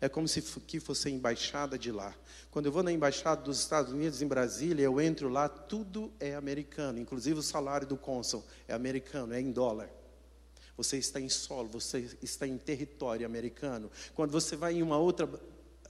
É 0.00 0.08
como 0.08 0.28
se 0.28 0.40
aqui 0.56 0.78
fosse 0.78 1.08
a 1.08 1.10
embaixada 1.10 1.78
de 1.78 1.90
lá. 1.90 2.14
Quando 2.50 2.66
eu 2.66 2.72
vou 2.72 2.82
na 2.82 2.92
embaixada 2.92 3.42
dos 3.42 3.58
Estados 3.60 3.92
Unidos 3.92 4.20
em 4.20 4.26
Brasília, 4.26 4.84
eu 4.84 5.00
entro 5.00 5.28
lá, 5.28 5.48
tudo 5.48 6.12
é 6.20 6.34
americano, 6.34 6.98
inclusive 6.98 7.38
o 7.38 7.42
salário 7.42 7.86
do 7.86 7.96
cônsul 7.96 8.44
é 8.68 8.74
americano, 8.74 9.32
é 9.32 9.40
em 9.40 9.50
dólar. 9.50 9.90
Você 10.76 10.98
está 10.98 11.18
em 11.18 11.28
solo, 11.28 11.68
você 11.68 12.18
está 12.20 12.46
em 12.46 12.58
território 12.58 13.24
americano. 13.24 13.90
Quando 14.14 14.30
você 14.30 14.54
vai 14.54 14.74
em 14.74 14.82
uma 14.82 14.98
outra 14.98 15.26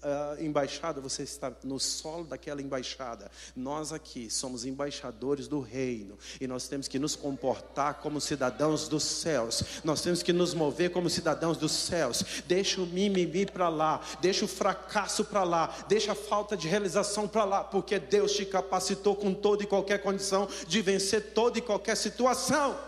uh, 0.02 0.42
embaixada, 0.42 1.00
você 1.00 1.22
está 1.22 1.52
no 1.64 1.78
solo 1.78 2.24
daquela 2.24 2.61
embaixada. 2.61 3.30
Nós 3.54 3.92
aqui 3.92 4.30
somos 4.30 4.64
embaixadores 4.64 5.48
do 5.48 5.61
reino 5.61 6.18
e 6.40 6.46
nós 6.46 6.68
temos 6.68 6.88
que 6.88 6.98
nos 6.98 7.16
comportar 7.16 7.94
como 7.94 8.20
cidadãos 8.20 8.88
dos 8.88 9.02
céus. 9.02 9.62
Nós 9.85 10.02
temos 10.02 10.22
que 10.22 10.32
nos 10.32 10.54
mover 10.54 10.90
como 10.90 11.09
cidadãos 11.09 11.56
dos 11.56 11.72
céus. 11.72 12.24
Deixa 12.46 12.80
o 12.80 12.87
mimimi 12.87 13.46
para 13.46 13.68
lá, 13.68 14.00
deixa 14.20 14.44
o 14.44 14.48
fracasso 14.48 15.24
para 15.24 15.44
lá, 15.44 15.85
deixa 15.88 16.12
a 16.12 16.16
falta 16.16 16.56
de 16.56 16.68
realização 16.68 17.26
para 17.28 17.44
lá, 17.44 17.64
porque 17.64 17.98
Deus 17.98 18.32
te 18.32 18.44
capacitou 18.44 19.16
com 19.16 19.32
toda 19.32 19.62
e 19.62 19.66
qualquer 19.66 20.02
condição 20.02 20.48
de 20.66 20.82
vencer 20.82 21.32
toda 21.32 21.59
e 21.59 21.62
qualquer 21.62 21.96
situação. 21.96 22.78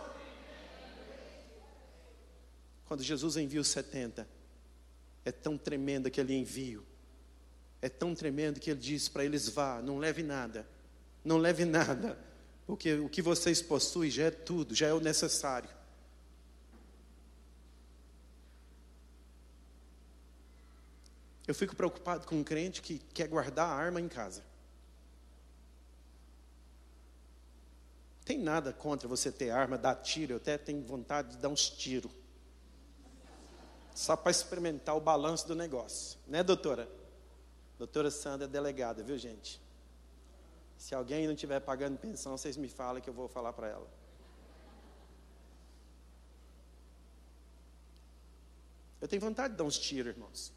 Quando 2.87 3.03
Jesus 3.03 3.37
envia 3.37 3.61
os 3.61 3.68
70, 3.68 4.27
é 5.25 5.31
tão 5.31 5.59
tremendo 5.59 6.07
aquele 6.07 6.35
envio 6.35 6.87
é 7.81 7.88
tão 7.88 8.14
tremendo 8.14 8.61
que 8.61 8.71
ele 8.71 8.81
diz 8.81 9.09
para 9.09 9.25
eles: 9.25 9.49
vá, 9.49 9.81
não 9.83 9.99
leve 9.99 10.23
nada, 10.23 10.67
não 11.25 11.38
leve 11.38 11.64
nada, 11.64 12.19
porque 12.67 12.95
o 12.95 13.09
que 13.09 13.23
vocês 13.23 13.62
possuem 13.62 14.11
já 14.11 14.25
é 14.25 14.31
tudo, 14.31 14.75
já 14.75 14.88
é 14.88 14.93
o 14.93 15.01
necessário. 15.01 15.71
Eu 21.47 21.55
fico 21.55 21.75
preocupado 21.75 22.27
com 22.27 22.37
um 22.37 22.45
crente 22.45 22.83
que 22.83 22.99
quer 22.99 23.27
guardar 23.27 23.67
a 23.67 23.73
arma 23.73 24.01
em 24.01 24.09
casa. 24.09 24.45
Tem 28.23 28.38
nada 28.38 28.75
contra 28.75 29.09
você 29.09 29.33
ter 29.33 29.49
arma, 29.49 29.79
dar 29.79 29.95
tiro, 29.95 30.35
eu 30.35 30.37
até 30.37 30.59
tenho 30.59 30.83
vontade 30.83 31.31
de 31.31 31.37
dar 31.38 31.49
uns 31.49 31.71
tiros. 31.71 32.12
Só 33.95 34.14
para 34.14 34.31
experimentar 34.31 34.95
o 34.95 35.01
balanço 35.01 35.49
do 35.49 35.55
negócio, 35.55 36.19
né, 36.27 36.43
doutora? 36.43 36.98
Doutora 37.79 38.11
Sandra 38.11 38.47
é 38.47 38.49
delegada, 38.49 39.03
viu 39.03 39.17
gente? 39.17 39.61
Se 40.77 40.95
alguém 40.95 41.27
não 41.27 41.35
estiver 41.35 41.61
pagando 41.61 41.97
pensão, 41.97 42.37
vocês 42.37 42.57
me 42.57 42.69
falem 42.69 43.03
que 43.03 43.09
eu 43.09 43.14
vou 43.14 43.29
falar 43.29 43.53
para 43.53 43.69
ela. 43.69 43.87
Eu 49.01 49.07
tenho 49.07 49.23
vontade 49.23 49.55
de 49.55 49.59
dar 49.59 49.64
uns 49.64 49.79
tiros, 49.79 50.12
irmãos. 50.12 50.53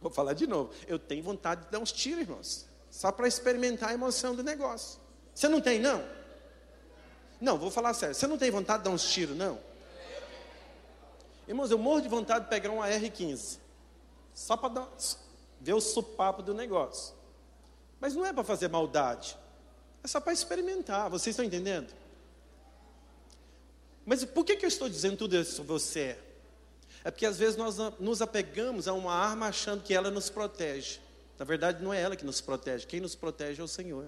Vou 0.00 0.10
falar 0.10 0.34
de 0.34 0.46
novo. 0.46 0.72
Eu 0.86 0.98
tenho 0.98 1.22
vontade 1.22 1.64
de 1.64 1.70
dar 1.70 1.78
uns 1.78 1.90
tiros, 1.90 2.20
irmãos. 2.20 2.66
Só 2.90 3.10
para 3.10 3.26
experimentar 3.26 3.90
a 3.90 3.94
emoção 3.94 4.36
do 4.36 4.42
negócio. 4.42 5.00
Você 5.34 5.48
não 5.48 5.60
tem, 5.60 5.78
não? 5.78 6.04
Não, 7.40 7.58
vou 7.58 7.70
falar 7.70 7.94
sério. 7.94 8.14
Você 8.14 8.26
não 8.26 8.36
tem 8.36 8.50
vontade 8.50 8.80
de 8.80 8.84
dar 8.84 8.90
uns 8.90 9.10
tiros, 9.10 9.36
não? 9.36 9.58
Irmãos, 11.46 11.70
eu 11.70 11.78
morro 11.78 12.02
de 12.02 12.08
vontade 12.08 12.44
de 12.44 12.50
pegar 12.50 12.70
um 12.70 12.82
AR-15. 12.82 13.58
Só 14.38 14.56
para 14.56 14.88
ver 15.60 15.74
o 15.74 15.80
supapo 15.80 16.44
do 16.44 16.54
negócio. 16.54 17.12
Mas 17.98 18.14
não 18.14 18.24
é 18.24 18.32
para 18.32 18.44
fazer 18.44 18.68
maldade. 18.68 19.36
É 20.00 20.06
só 20.06 20.20
para 20.20 20.32
experimentar. 20.32 21.10
Vocês 21.10 21.34
estão 21.34 21.44
entendendo? 21.44 21.92
Mas 24.06 24.24
por 24.24 24.44
que, 24.44 24.54
que 24.54 24.64
eu 24.64 24.68
estou 24.68 24.88
dizendo 24.88 25.16
tudo 25.16 25.36
isso 25.36 25.56
para 25.56 25.64
você? 25.64 26.16
É 27.02 27.10
porque 27.10 27.26
às 27.26 27.36
vezes 27.36 27.56
nós 27.56 27.78
nos 27.98 28.22
apegamos 28.22 28.86
a 28.86 28.92
uma 28.92 29.12
arma 29.12 29.48
achando 29.48 29.82
que 29.82 29.92
ela 29.92 30.08
nos 30.08 30.30
protege. 30.30 31.00
Na 31.36 31.44
verdade, 31.44 31.82
não 31.82 31.92
é 31.92 32.00
ela 32.00 32.14
que 32.14 32.24
nos 32.24 32.40
protege. 32.40 32.86
Quem 32.86 33.00
nos 33.00 33.16
protege 33.16 33.60
é 33.60 33.64
o 33.64 33.68
Senhor. 33.68 34.06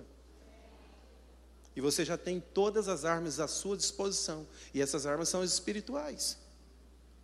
E 1.75 1.81
você 1.81 2.05
já 2.05 2.17
tem 2.17 2.39
todas 2.39 2.87
as 2.87 3.05
armas 3.05 3.41
à 3.41 3.49
sua 3.49 3.77
disposição. 3.77 4.47
E 4.73 4.81
essas 4.81 5.07
armas 5.07 5.29
são 5.29 5.43
espirituais. 5.43 6.39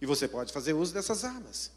E 0.00 0.06
você 0.06 0.26
pode 0.26 0.52
fazer 0.52 0.72
uso 0.72 0.92
dessas 0.92 1.24
armas 1.24 1.75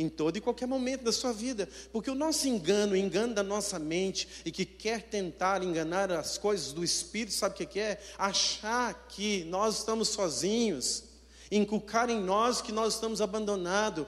em 0.00 0.08
todo 0.08 0.36
e 0.36 0.40
qualquer 0.40 0.66
momento 0.66 1.02
da 1.02 1.12
sua 1.12 1.32
vida, 1.32 1.68
porque 1.92 2.10
o 2.10 2.14
nosso 2.14 2.48
engano, 2.48 2.92
o 2.92 2.96
engano 2.96 3.34
da 3.34 3.42
nossa 3.42 3.78
mente 3.78 4.26
e 4.44 4.50
que 4.50 4.64
quer 4.64 5.02
tentar 5.02 5.62
enganar 5.62 6.10
as 6.10 6.38
coisas 6.38 6.72
do 6.72 6.82
espírito, 6.82 7.34
sabe 7.34 7.62
o 7.62 7.66
que 7.66 7.78
é? 7.78 8.00
Achar 8.16 9.06
que 9.08 9.44
nós 9.44 9.78
estamos 9.78 10.08
sozinhos, 10.08 11.04
inculcar 11.50 12.08
em 12.08 12.20
nós 12.20 12.60
que 12.60 12.72
nós 12.72 12.94
estamos 12.94 13.20
abandonados, 13.20 14.06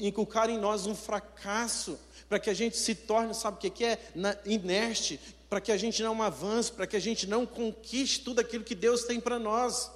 inculcar 0.00 0.50
em 0.50 0.58
nós 0.58 0.86
um 0.86 0.94
fracasso, 0.94 1.98
para 2.28 2.38
que 2.38 2.50
a 2.50 2.54
gente 2.54 2.76
se 2.76 2.94
torne, 2.94 3.34
sabe 3.34 3.56
o 3.56 3.70
que 3.70 3.84
é? 3.84 3.98
inerte, 4.44 5.20
para 5.48 5.60
que 5.60 5.70
a 5.70 5.76
gente 5.76 6.02
não 6.02 6.22
avance, 6.22 6.72
para 6.72 6.86
que 6.86 6.96
a 6.96 7.00
gente 7.00 7.26
não 7.26 7.46
conquiste 7.46 8.20
tudo 8.20 8.40
aquilo 8.40 8.64
que 8.64 8.74
Deus 8.74 9.04
tem 9.04 9.20
para 9.20 9.38
nós. 9.38 9.90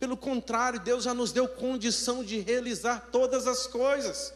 Pelo 0.00 0.16
contrário, 0.16 0.80
Deus 0.80 1.04
já 1.04 1.12
nos 1.12 1.30
deu 1.30 1.46
condição 1.46 2.24
de 2.24 2.40
realizar 2.40 3.10
todas 3.12 3.46
as 3.46 3.66
coisas. 3.66 4.32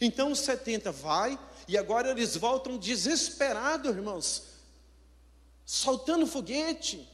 Então 0.00 0.30
os 0.30 0.38
70 0.38 0.92
vai, 0.92 1.36
e 1.66 1.76
agora 1.76 2.12
eles 2.12 2.36
voltam 2.36 2.78
desesperados, 2.78 3.90
irmãos, 3.90 4.44
soltando 5.64 6.24
foguete, 6.24 7.04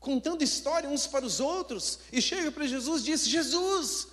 contando 0.00 0.42
história 0.42 0.88
uns 0.88 1.06
para 1.06 1.26
os 1.26 1.40
outros, 1.40 1.98
e 2.10 2.22
chega 2.22 2.50
para 2.50 2.66
Jesus 2.66 3.02
e 3.02 3.04
diz: 3.04 3.28
Jesus, 3.28 4.08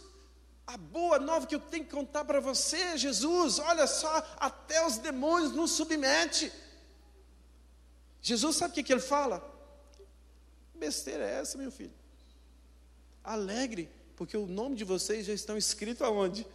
a 0.67 0.75
boa 0.75 1.17
nova 1.17 1.47
que 1.47 1.55
eu 1.55 1.61
tenho 1.61 1.85
que 1.85 1.91
contar 1.91 2.25
para 2.25 2.41
você, 2.41 2.97
Jesus, 2.97 3.57
olha 3.57 3.87
só, 3.87 4.35
até 4.37 4.85
os 4.85 4.97
demônios 4.97 5.53
nos 5.53 5.71
submete. 5.71 6.51
Jesus 8.21 8.57
sabe 8.57 8.71
o 8.71 8.75
que, 8.75 8.83
que 8.83 8.91
ele 8.91 8.99
fala? 8.99 9.54
Besteira 10.75 11.23
é 11.23 11.39
essa, 11.39 11.57
meu 11.57 11.71
filho? 11.71 11.93
Alegre, 13.23 13.89
porque 14.15 14.37
o 14.37 14.45
nome 14.45 14.75
de 14.75 14.83
vocês 14.83 15.25
já 15.25 15.33
estão 15.33 15.57
escrito 15.57 16.03
aonde? 16.03 16.45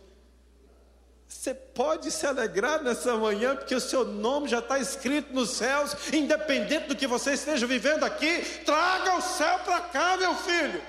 Você 1.27 1.55
pode 1.55 2.11
se 2.11 2.27
alegrar 2.27 2.83
nessa 2.83 3.17
manhã, 3.17 3.55
porque 3.55 3.75
o 3.75 3.81
seu 3.81 4.05
nome 4.05 4.49
já 4.49 4.59
está 4.59 4.81
escrito 4.81 5.33
nos 5.33 5.51
céus, 5.51 5.95
independente 6.13 6.89
do 6.89 6.97
que 6.97 7.07
você 7.07 7.35
esteja 7.35 7.67
vivendo 7.69 8.03
aqui. 8.03 8.43
Traga 8.65 9.17
o 9.17 9.23
céu 9.23 9.61
para 9.61 9.81
cá, 9.83 10.17
meu 10.17 10.35
filho. 10.35 10.83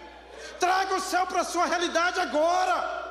Traga 0.59 0.95
o 0.95 0.99
céu 0.99 1.27
para 1.27 1.41
a 1.41 1.45
sua 1.45 1.67
realidade 1.67 2.19
agora. 2.19 3.01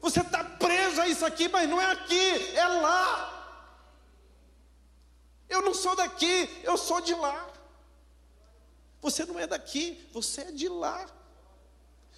Você 0.00 0.20
está 0.20 0.42
preso 0.42 1.00
a 1.02 1.06
isso 1.06 1.26
aqui, 1.26 1.46
mas 1.48 1.68
não 1.68 1.80
é 1.80 1.92
aqui, 1.92 2.56
é 2.56 2.66
lá. 2.66 3.28
Eu 5.46 5.60
não 5.60 5.74
sou 5.74 5.94
daqui, 5.94 6.48
eu 6.64 6.78
sou 6.78 7.02
de 7.02 7.14
lá. 7.14 7.51
Você 9.02 9.26
não 9.26 9.38
é 9.38 9.46
daqui, 9.46 10.08
você 10.12 10.42
é 10.42 10.52
de 10.52 10.68
lá. 10.68 11.10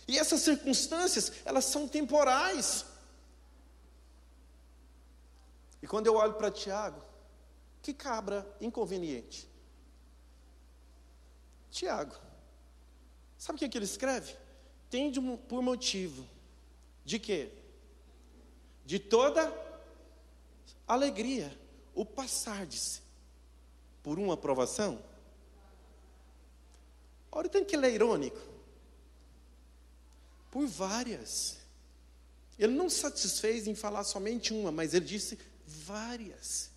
E 0.06 0.18
essas 0.18 0.42
circunstâncias, 0.42 1.32
elas 1.44 1.64
são 1.64 1.88
temporais. 1.88 2.84
E 5.82 5.86
quando 5.86 6.06
eu 6.06 6.14
olho 6.16 6.34
para 6.34 6.50
Tiago, 6.50 7.02
que 7.82 7.94
cabra 7.94 8.46
inconveniente. 8.60 9.48
Tiago, 11.70 12.14
sabe 13.38 13.56
o 13.56 13.58
que, 13.58 13.64
é 13.64 13.68
que 13.68 13.78
ele 13.78 13.84
escreve? 13.84 14.36
Tende 14.90 15.20
por 15.48 15.62
motivo 15.62 16.26
de 17.04 17.18
quê? 17.18 17.50
De 18.84 18.98
toda 18.98 19.52
alegria, 20.86 21.58
o 21.94 22.04
passar-se 22.04 23.02
por 24.02 24.18
uma 24.18 24.34
aprovação. 24.34 25.02
Olha, 27.34 27.48
tem 27.48 27.64
que 27.64 27.76
ler 27.76 27.92
irônico 27.92 28.38
por 30.52 30.68
várias. 30.68 31.58
Ele 32.56 32.72
não 32.72 32.88
satisfez 32.88 33.66
em 33.66 33.74
falar 33.74 34.04
somente 34.04 34.54
uma, 34.54 34.70
mas 34.70 34.94
ele 34.94 35.04
disse 35.04 35.36
várias. 35.66 36.70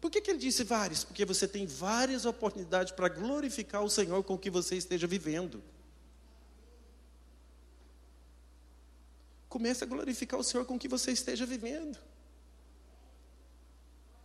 Por 0.00 0.10
que, 0.10 0.22
que 0.22 0.30
ele 0.30 0.38
disse 0.38 0.64
várias? 0.64 1.04
Porque 1.04 1.22
você 1.26 1.46
tem 1.46 1.66
várias 1.66 2.24
oportunidades 2.24 2.94
para 2.94 3.10
glorificar 3.10 3.82
o 3.82 3.90
Senhor 3.90 4.24
com 4.24 4.34
o 4.34 4.38
que 4.38 4.48
você 4.48 4.74
esteja 4.74 5.06
vivendo. 5.06 5.62
Comece 9.46 9.84
a 9.84 9.86
glorificar 9.86 10.40
o 10.40 10.44
Senhor 10.44 10.64
com 10.64 10.76
o 10.76 10.78
que 10.78 10.88
você 10.88 11.12
esteja 11.12 11.44
vivendo. 11.44 11.98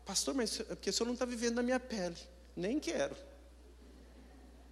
Pastor, 0.06 0.34
mas 0.34 0.62
é 0.62 0.64
porque 0.64 0.90
o 0.90 0.94
Senhor 0.94 1.06
não 1.06 1.14
está 1.14 1.26
vivendo 1.26 1.56
na 1.56 1.64
minha 1.64 1.80
pele. 1.82 2.18
Nem 2.56 2.80
quero. 2.80 3.16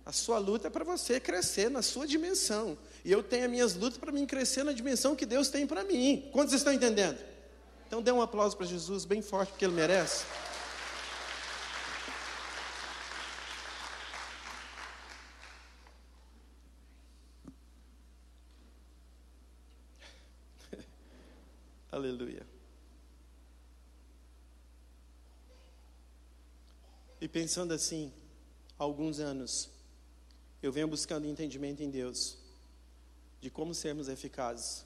A 0.07 0.13
sua 0.13 0.37
luta 0.37 0.67
é 0.67 0.69
para 0.69 0.85
você 0.85 1.19
crescer 1.19 1.69
na 1.69 1.81
sua 1.81 2.07
dimensão. 2.07 2.77
E 3.03 3.11
eu 3.11 3.21
tenho 3.21 3.43
as 3.43 3.51
minhas 3.51 3.75
lutas 3.75 3.97
para 3.97 4.09
mim 4.09 4.25
crescer 4.25 4.63
na 4.63 4.71
dimensão 4.71 5.17
que 5.17 5.25
Deus 5.25 5.49
tem 5.49 5.67
para 5.67 5.83
mim. 5.83 6.29
Quantos 6.31 6.53
estão 6.53 6.71
entendendo? 6.71 7.19
Então 7.85 8.01
dê 8.01 8.09
um 8.09 8.21
aplauso 8.21 8.55
para 8.55 8.65
Jesus 8.65 9.03
bem 9.03 9.21
forte, 9.21 9.49
porque 9.49 9.65
ele 9.65 9.73
merece. 9.73 10.23
Aleluia. 21.91 22.47
E 27.19 27.27
pensando 27.27 27.73
assim, 27.73 28.13
alguns 28.79 29.19
anos, 29.19 29.75
eu 30.61 30.71
venho 30.71 30.87
buscando 30.87 31.27
entendimento 31.27 31.83
em 31.83 31.89
Deus 31.89 32.37
de 33.39 33.49
como 33.49 33.73
sermos 33.73 34.07
eficazes 34.07 34.85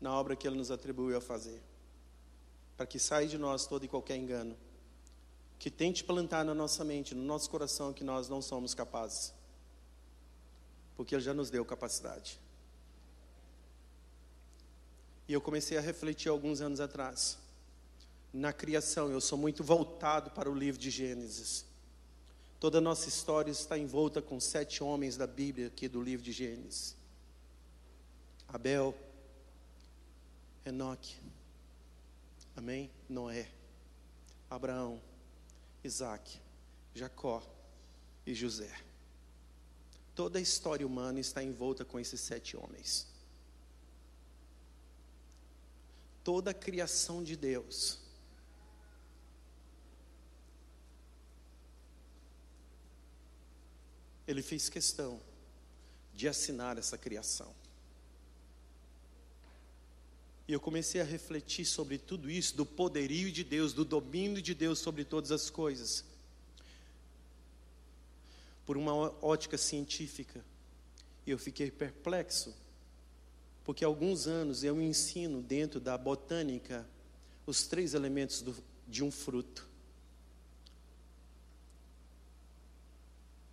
na 0.00 0.12
obra 0.12 0.36
que 0.36 0.46
Ele 0.46 0.56
nos 0.56 0.70
atribuiu 0.70 1.16
a 1.16 1.20
fazer, 1.20 1.60
para 2.76 2.86
que 2.86 2.98
saia 2.98 3.26
de 3.26 3.38
nós 3.38 3.66
todo 3.66 3.84
e 3.84 3.88
qualquer 3.88 4.16
engano, 4.16 4.56
que 5.58 5.70
tente 5.70 6.04
plantar 6.04 6.44
na 6.44 6.54
nossa 6.54 6.84
mente, 6.84 7.14
no 7.14 7.22
nosso 7.22 7.50
coração, 7.50 7.92
que 7.92 8.04
nós 8.04 8.28
não 8.28 8.40
somos 8.40 8.74
capazes, 8.74 9.34
porque 10.96 11.14
Ele 11.14 11.22
já 11.22 11.34
nos 11.34 11.50
deu 11.50 11.64
capacidade. 11.64 12.38
E 15.26 15.32
eu 15.32 15.40
comecei 15.40 15.76
a 15.76 15.80
refletir 15.80 16.30
alguns 16.30 16.60
anos 16.60 16.80
atrás. 16.80 17.38
Na 18.32 18.52
criação, 18.52 19.10
eu 19.10 19.20
sou 19.20 19.36
muito 19.36 19.62
voltado 19.62 20.30
para 20.30 20.50
o 20.50 20.54
livro 20.54 20.80
de 20.80 20.90
Gênesis. 20.90 21.66
Toda 22.60 22.78
a 22.78 22.80
nossa 22.80 23.08
história 23.08 23.50
está 23.50 23.78
envolta 23.78 24.20
com 24.20 24.40
sete 24.40 24.82
homens 24.82 25.16
da 25.16 25.26
Bíblia, 25.26 25.68
aqui 25.68 25.88
do 25.88 26.02
livro 26.02 26.24
de 26.24 26.32
Gênesis: 26.32 26.96
Abel, 28.48 28.94
Enoque, 30.66 31.16
Amém? 32.58 32.90
Noé, 33.08 33.48
Abraão, 34.50 35.00
Isaac, 35.84 36.40
Jacó 36.92 37.40
e 38.26 38.34
José. 38.34 38.76
Toda 40.12 40.40
a 40.40 40.42
história 40.42 40.84
humana 40.84 41.20
está 41.20 41.40
envolta 41.40 41.84
com 41.84 42.00
esses 42.00 42.20
sete 42.20 42.56
homens. 42.56 43.06
Toda 46.24 46.50
a 46.50 46.54
criação 46.54 47.22
de 47.22 47.36
Deus 47.36 48.00
ele 54.28 54.42
fez 54.42 54.68
questão 54.68 55.18
de 56.14 56.28
assinar 56.28 56.76
essa 56.76 56.98
criação. 56.98 57.52
E 60.46 60.52
eu 60.52 60.60
comecei 60.60 61.00
a 61.00 61.04
refletir 61.04 61.64
sobre 61.64 61.96
tudo 61.96 62.30
isso, 62.30 62.54
do 62.54 62.66
poderio 62.66 63.32
de 63.32 63.42
Deus, 63.42 63.72
do 63.72 63.84
domínio 63.84 64.42
de 64.42 64.54
Deus 64.54 64.78
sobre 64.78 65.04
todas 65.04 65.32
as 65.32 65.48
coisas, 65.48 66.04
por 68.66 68.76
uma 68.76 68.94
ótica 69.24 69.56
científica. 69.56 70.44
E 71.26 71.30
eu 71.30 71.38
fiquei 71.38 71.70
perplexo, 71.70 72.54
porque 73.64 73.84
há 73.84 73.88
alguns 73.88 74.26
anos 74.26 74.62
eu 74.62 74.80
ensino 74.80 75.42
dentro 75.42 75.80
da 75.80 75.96
botânica 75.96 76.86
os 77.46 77.66
três 77.66 77.94
elementos 77.94 78.42
do, 78.42 78.54
de 78.86 79.02
um 79.02 79.10
fruto. 79.10 79.67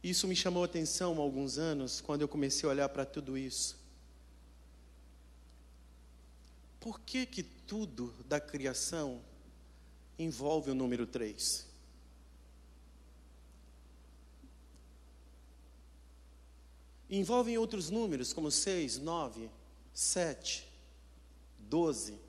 Isso 0.05 0.27
me 0.27 0.35
chamou 0.35 0.61
a 0.61 0.67
atenção 0.67 1.15
há 1.15 1.19
alguns 1.19 1.57
anos, 1.57 1.99
quando 1.99 2.21
eu 2.21 2.27
comecei 2.27 2.69
a 2.69 2.71
olhar 2.71 2.89
para 2.89 3.03
tudo 3.03 3.35
isso. 3.35 3.75
Por 6.79 6.99
que 6.99 7.25
que 7.25 7.41
tudo 7.41 8.13
da 8.25 8.39
criação 8.39 9.19
envolve 10.19 10.69
o 10.69 10.75
número 10.75 11.07
3? 11.07 11.65
Envolvem 17.09 17.57
outros 17.57 17.89
números, 17.89 18.31
como 18.31 18.51
6, 18.51 18.99
9, 18.99 19.49
7, 19.91 20.67
12. 21.61 22.19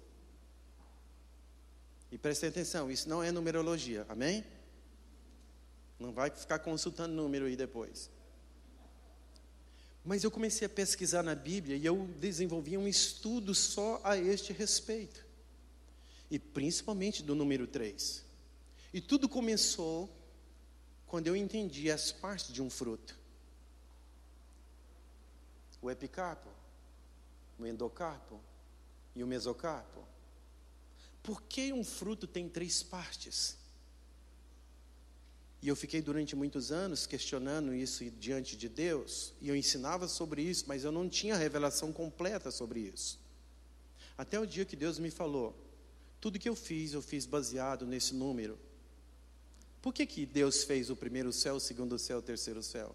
E 2.11 2.17
prestem 2.17 2.49
atenção, 2.49 2.91
isso 2.91 3.07
não 3.07 3.23
é 3.23 3.31
numerologia, 3.31 4.07
amém? 4.09 4.43
Não 5.99 6.13
vai 6.13 6.31
ficar 6.31 6.59
consultando 6.59 7.15
número 7.15 7.47
aí 7.47 7.57
depois. 7.57 8.11
Mas 10.05 10.23
eu 10.23 10.31
comecei 10.31 10.67
a 10.67 10.71
pesquisar 10.71 11.23
na 11.23 11.35
Bíblia 11.35 11.77
e 11.77 11.85
eu 11.85 12.07
desenvolvi 12.19 12.79
um 12.79 12.87
estudo 12.87 13.55
só 13.55 14.01
a 14.05 14.17
este 14.17 14.53
respeito. 14.53 15.27
E 16.31 16.39
principalmente 16.39 17.23
do 17.23 17.35
número 17.35 17.67
3. 17.67 18.25
E 18.93 19.01
tudo 19.01 19.29
começou 19.29 20.09
quando 21.07 21.27
eu 21.27 21.37
entendi 21.37 21.91
as 21.91 22.13
partes 22.13 22.53
de 22.53 22.63
um 22.63 22.71
fruto: 22.71 23.19
o 25.83 25.91
epicarpo, 25.91 26.51
o 27.59 27.67
endocarpo 27.67 28.41
e 29.15 29.25
o 29.25 29.27
mesocarpo. 29.27 30.05
Por 31.23 31.43
que 31.43 31.73
um 31.73 31.83
fruto 31.83 32.27
tem 32.27 32.49
três 32.49 32.83
partes? 32.83 33.59
E 35.63 35.69
eu 35.69 35.77
fiquei 35.77 36.03
durante 36.03 36.37
muitos 36.37 36.71
anos 36.71 37.07
questionando 37.07 37.75
isso 37.75 38.05
diante 38.11 38.57
de 38.57 38.69
Deus, 38.69 39.33
e 39.41 39.49
eu 39.49 39.57
ensinava 39.57 40.07
sobre 40.07 40.43
isso, 40.43 40.65
mas 40.69 40.85
eu 40.85 40.93
não 40.93 41.09
tinha 41.09 41.37
revelação 41.37 41.93
completa 41.93 42.51
sobre 42.51 42.81
isso. 42.81 43.19
Até 44.17 44.39
o 44.39 44.47
dia 44.47 44.65
que 44.65 44.77
Deus 44.77 44.99
me 44.99 45.11
falou: 45.11 45.57
tudo 46.21 46.39
que 46.39 46.49
eu 46.49 46.57
fiz, 46.57 46.93
eu 46.93 47.03
fiz 47.03 47.27
baseado 47.27 47.87
nesse 47.87 48.15
número. 48.15 48.59
Por 49.81 49.93
que, 49.93 50.05
que 50.05 50.27
Deus 50.27 50.65
fez 50.65 50.91
o 50.91 50.97
primeiro 50.97 51.33
céu, 51.33 51.57
o 51.57 51.61
segundo 51.61 51.99
céu, 51.99 52.19
o 52.19 52.23
terceiro 52.23 52.63
céu? 52.63 52.95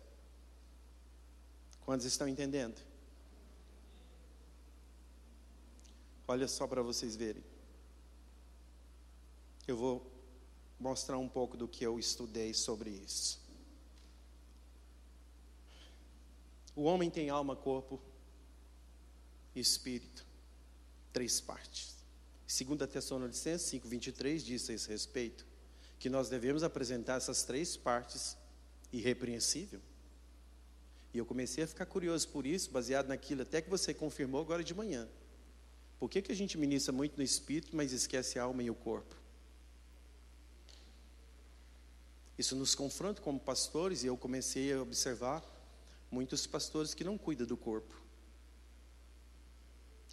Quantos 1.85 2.05
estão 2.05 2.27
entendendo? 2.27 2.79
Olha 6.27 6.47
só 6.47 6.67
para 6.67 6.81
vocês 6.81 7.15
verem. 7.15 7.43
Eu 9.67 9.77
vou 9.77 10.11
mostrar 10.81 11.19
um 11.19 11.29
pouco 11.29 11.55
do 11.55 11.67
que 11.67 11.85
eu 11.85 11.99
estudei 11.99 12.53
sobre 12.53 12.89
isso. 12.89 13.39
O 16.75 16.83
homem 16.83 17.09
tem 17.09 17.29
alma, 17.29 17.55
corpo 17.55 18.01
e 19.53 19.59
espírito. 19.59 20.25
Três 21.13 21.39
partes. 21.39 21.97
Segunda 22.47 22.87
Tessalonicenses 22.87 23.67
5:23 23.69 24.43
diz 24.43 24.69
a 24.69 24.73
esse 24.73 24.89
respeito 24.89 25.45
que 25.99 26.09
nós 26.09 26.29
devemos 26.29 26.63
apresentar 26.63 27.17
essas 27.17 27.43
três 27.43 27.77
partes 27.77 28.35
irrepreensível. 28.91 29.79
E 31.13 31.17
eu 31.17 31.25
comecei 31.25 31.63
a 31.63 31.67
ficar 31.67 31.85
curioso 31.85 32.27
por 32.29 32.45
isso, 32.45 32.71
baseado 32.71 33.07
naquilo 33.07 33.43
até 33.43 33.61
que 33.61 33.69
você 33.69 33.93
confirmou 33.93 34.41
agora 34.41 34.63
de 34.63 34.73
manhã. 34.73 35.07
Por 35.99 36.09
que, 36.09 36.21
que 36.21 36.31
a 36.31 36.35
gente 36.35 36.57
ministra 36.57 36.91
muito 36.91 37.17
no 37.17 37.23
espírito, 37.23 37.75
mas 37.75 37.91
esquece 37.91 38.39
a 38.39 38.43
alma 38.43 38.63
e 38.63 38.71
o 38.71 38.75
corpo? 38.75 39.20
Isso 42.37 42.55
nos 42.55 42.73
confronta 42.73 43.21
como 43.21 43.39
pastores, 43.39 44.03
e 44.03 44.07
eu 44.07 44.17
comecei 44.17 44.73
a 44.73 44.81
observar 44.81 45.43
muitos 46.09 46.47
pastores 46.47 46.93
que 46.93 47.03
não 47.03 47.17
cuidam 47.17 47.45
do 47.47 47.55
corpo, 47.55 48.01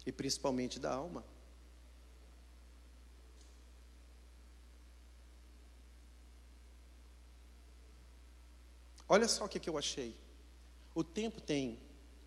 e 0.05 0.11
principalmente 0.11 0.79
da 0.79 0.93
alma. 0.93 1.23
Olha 9.07 9.27
só 9.27 9.45
o 9.45 9.49
que, 9.49 9.59
que 9.59 9.69
eu 9.69 9.77
achei. 9.77 10.15
O 10.93 11.03
tempo 11.03 11.41
tem 11.41 11.79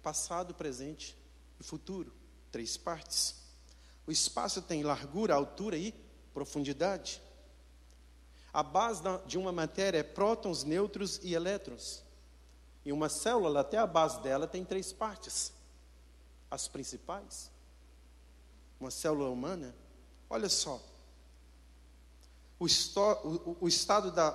passado, 0.02 0.52
presente 0.52 1.16
e 1.60 1.62
futuro, 1.62 2.12
três 2.50 2.76
partes. 2.76 3.36
O 4.04 4.10
espaço 4.10 4.60
tem 4.60 4.82
largura, 4.82 5.34
altura 5.34 5.76
e 5.76 5.94
profundidade. 6.34 7.22
A 8.52 8.62
base 8.62 9.02
de 9.26 9.38
uma 9.38 9.50
matéria 9.50 9.98
é 9.98 10.02
prótons, 10.02 10.62
nêutrons 10.64 11.18
e 11.22 11.34
elétrons. 11.34 12.02
E 12.84 12.92
uma 12.92 13.08
célula, 13.08 13.60
até 13.60 13.78
a 13.78 13.86
base 13.86 14.20
dela, 14.20 14.46
tem 14.46 14.64
três 14.64 14.92
partes. 14.92 15.52
As 16.50 16.68
principais. 16.68 17.50
Uma 18.78 18.90
célula 18.90 19.30
humana, 19.30 19.74
olha 20.28 20.48
só. 20.48 20.82
O, 22.58 22.66
o, 22.66 23.56
o 23.62 23.68
estado 23.68 24.10
da, 24.10 24.30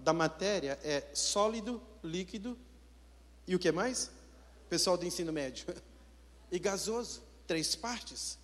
da 0.00 0.12
matéria 0.12 0.78
é 0.82 1.14
sólido, 1.14 1.80
líquido 2.02 2.58
e 3.46 3.54
o 3.54 3.58
que 3.58 3.70
mais? 3.70 4.10
Pessoal 4.68 4.96
do 4.96 5.04
ensino 5.04 5.32
médio. 5.32 5.66
E 6.52 6.58
gasoso, 6.58 7.22
três 7.46 7.76
partes. 7.76 8.36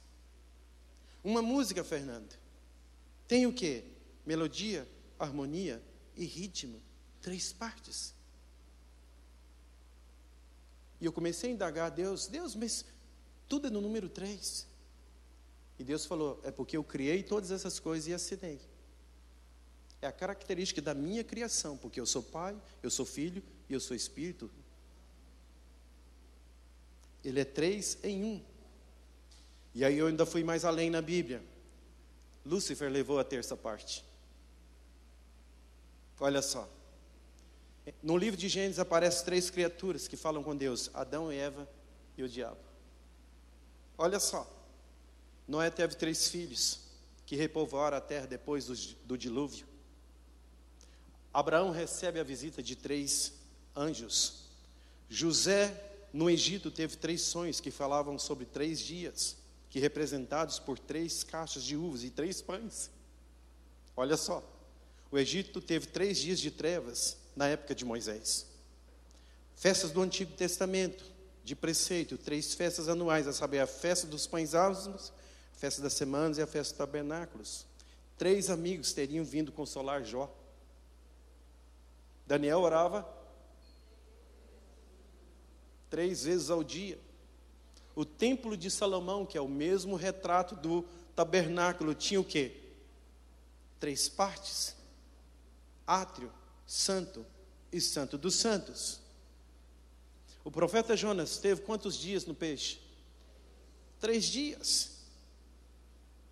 Uma 1.25 1.43
música, 1.43 1.83
Fernando, 1.83 2.39
tem 3.27 3.47
o 3.47 3.53
que? 3.53 3.83
Melodia, 4.25 4.87
harmonia 5.19 5.83
e 6.17 6.25
ritmo, 6.25 6.83
três 7.21 7.53
partes. 7.53 8.15
E 11.01 11.05
eu 11.05 11.13
comecei 11.13 11.51
a 11.51 11.53
indagar 11.53 11.87
a 11.87 11.95
Deus, 11.95 12.27
Deus, 12.27 12.55
mas 12.55 12.85
tudo 13.49 13.67
é 13.67 13.71
no 13.71 13.81
número 13.81 14.09
três. 14.09 14.67
E 15.79 15.85
Deus 15.85 16.07
falou: 16.07 16.41
é 16.43 16.51
porque 16.51 16.77
eu 16.77 16.85
criei 16.85 17.23
todas 17.23 17.51
essas 17.51 17.79
coisas 17.79 18.09
e 18.09 18.15
assinei. 18.15 18.61
É 20.01 20.07
a 20.07 20.13
característica 20.13 20.81
da 20.81 20.95
minha 20.95 21.25
criação, 21.25 21.77
porque 21.77 22.01
eu 22.01 22.07
sou 22.07 22.23
pai, 22.23 22.57
eu 22.83 22.91
sou 22.91 23.05
filho 23.05 23.43
e 23.69 23.75
eu 23.75 23.81
sou 23.81 23.97
espírito. 23.97 24.51
Ele 27.25 27.41
é 27.41 27.45
três 27.45 27.99
em 28.03 28.23
um. 28.25 28.45
E 29.75 29.85
aí 29.85 29.99
eu 29.99 30.07
ainda 30.07 30.25
fui 30.25 30.45
mais 30.45 30.65
além 30.65 30.89
na 30.91 31.03
Bíblia. 31.03 31.43
Lúcifer 32.45 32.91
levou 32.91 33.19
a 33.19 33.25
terça 33.25 33.57
parte. 33.57 34.05
Olha 36.19 36.43
só. 36.43 36.69
No 38.03 38.17
livro 38.17 38.39
de 38.39 38.49
Gênesis 38.49 38.79
aparecem 38.79 39.25
três 39.25 39.51
criaturas 39.51 40.09
que 40.09 40.17
falam 40.17 40.43
com 40.43 40.57
Deus: 40.57 40.91
Adão, 40.95 41.31
Eva 41.31 41.69
e 42.17 42.23
o 42.23 42.29
diabo. 42.29 42.61
Olha 43.97 44.19
só. 44.19 44.51
Noé 45.47 45.71
teve 45.71 45.95
três 45.95 46.29
filhos 46.29 46.81
que 47.25 47.37
repovoaram 47.37 47.97
a 47.97 48.01
terra 48.01 48.27
depois 48.27 48.67
do, 48.67 48.75
do 49.05 49.19
dilúvio. 49.19 49.67
Abraão 51.33 51.71
recebe 51.71 52.19
a 52.19 52.25
visita 52.25 52.63
de 52.63 52.75
três 52.75 53.35
anjos. 53.75 54.47
José, 55.09 55.73
no 56.13 56.29
Egito, 56.29 56.71
teve 56.71 56.97
três 56.97 57.23
sonhos 57.23 57.61
que 57.61 57.71
falavam 57.71 58.19
sobre 58.19 58.45
três 58.45 58.81
dias, 58.81 59.37
que 59.69 59.79
representados 59.79 60.59
por 60.59 60.79
três 60.79 61.23
caixas 61.23 61.63
de 61.63 61.77
uvas 61.77 62.03
e 62.03 62.11
três 62.11 62.43
pães. 62.43 62.91
Olha 63.97 64.17
só, 64.17 64.43
o 65.11 65.19
Egito 65.19 65.61
teve 65.61 65.87
três 65.87 66.19
dias 66.19 66.41
de 66.41 66.51
trevas 66.51 67.17
na 67.35 67.49
época 67.49 67.75
de 67.75 67.85
Moisés. 67.85 68.47
Festas 69.55 69.91
do 69.91 70.03
Antigo 70.03 70.33
Testamento, 70.33 71.05
de 71.43 71.55
preceito, 71.55 72.19
três 72.19 72.55
festas 72.55 72.89
anuais, 72.89 73.27
a 73.27 73.33
saber, 73.33 73.61
a 73.61 73.67
festa 73.67 74.07
dos 74.07 74.27
pães 74.27 74.55
ázimos, 74.55 75.13
a 75.55 75.59
festa 75.59 75.81
das 75.81 75.95
semanas 75.95 76.39
e 76.39 76.43
a 76.43 76.47
festa 76.47 76.73
dos 76.73 76.79
tabernáculos. 76.79 77.67
Três 78.19 78.51
amigos 78.51 78.93
teriam 78.93 79.25
vindo 79.25 79.53
consolar 79.53 80.05
Jó. 80.05 80.31
Daniel 82.27 82.61
orava 82.61 83.09
três 85.89 86.25
vezes 86.25 86.51
ao 86.51 86.63
dia. 86.63 86.99
O 87.95 88.05
templo 88.05 88.57
de 88.57 88.71
Salomão, 88.71 89.25
que 89.25 89.39
é 89.39 89.41
o 89.41 89.49
mesmo 89.49 89.97
retrato 89.97 90.55
do 90.55 90.85
tabernáculo, 91.15 91.95
tinha 91.95 92.21
o 92.21 92.25
quê? 92.25 92.61
Três 93.81 94.09
partes: 94.09 94.76
átrio, 95.87 96.33
santo 96.67 97.25
e 97.73 97.81
santo 97.81 98.19
dos 98.19 98.35
santos. 98.35 99.01
O 100.45 100.51
profeta 100.51 100.97
Jonas 100.97 101.39
teve 101.39 101.63
quantos 101.63 101.97
dias 101.97 102.25
no 102.25 102.35
peixe? 102.35 102.79
Três 104.01 104.25
dias. 104.25 104.97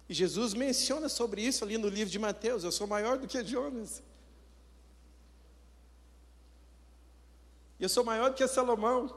E 0.09 0.15
Jesus 0.15 0.55
menciona 0.55 1.09
sobre 1.09 1.43
isso 1.43 1.65
ali 1.65 1.79
no 1.79 1.89
livro 1.89 2.11
de 2.11 2.19
Mateus: 2.19 2.65
Eu 2.65 2.73
sou 2.73 2.87
maior 2.87 3.19
do 3.19 3.27
que 3.27 3.45
Jonas. 3.45 4.03
Eu 7.79 7.89
sou 7.89 8.05
maior 8.05 8.31
do 8.31 8.37
que 8.37 8.47
Salomão, 8.47 9.15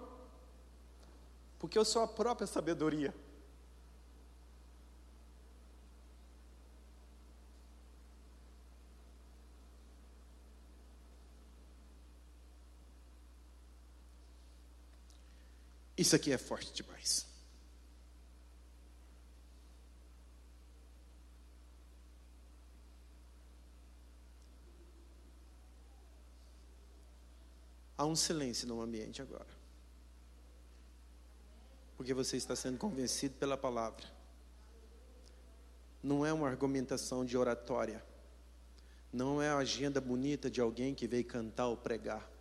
porque 1.59 1.77
eu 1.77 1.85
sou 1.85 2.01
a 2.01 2.07
própria 2.07 2.47
sabedoria. 2.47 3.13
Isso 15.97 16.15
aqui 16.15 16.31
é 16.31 16.37
forte 16.37 16.71
demais. 16.71 17.25
Há 27.97 28.05
um 28.05 28.15
silêncio 28.15 28.67
no 28.67 28.79
ambiente 28.79 29.23
agora. 29.23 29.47
Porque 31.97 32.13
você 32.13 32.37
está 32.37 32.55
sendo 32.55 32.77
convencido 32.77 33.33
pela 33.39 33.57
palavra. 33.57 34.05
Não 36.03 36.23
é 36.23 36.31
uma 36.31 36.47
argumentação 36.47 37.25
de 37.25 37.35
oratória. 37.35 38.05
Não 39.11 39.41
é 39.41 39.49
a 39.49 39.57
agenda 39.57 39.99
bonita 39.99 40.47
de 40.47 40.61
alguém 40.61 40.93
que 40.93 41.07
veio 41.07 41.25
cantar 41.25 41.65
ou 41.67 41.75
pregar. 41.75 42.36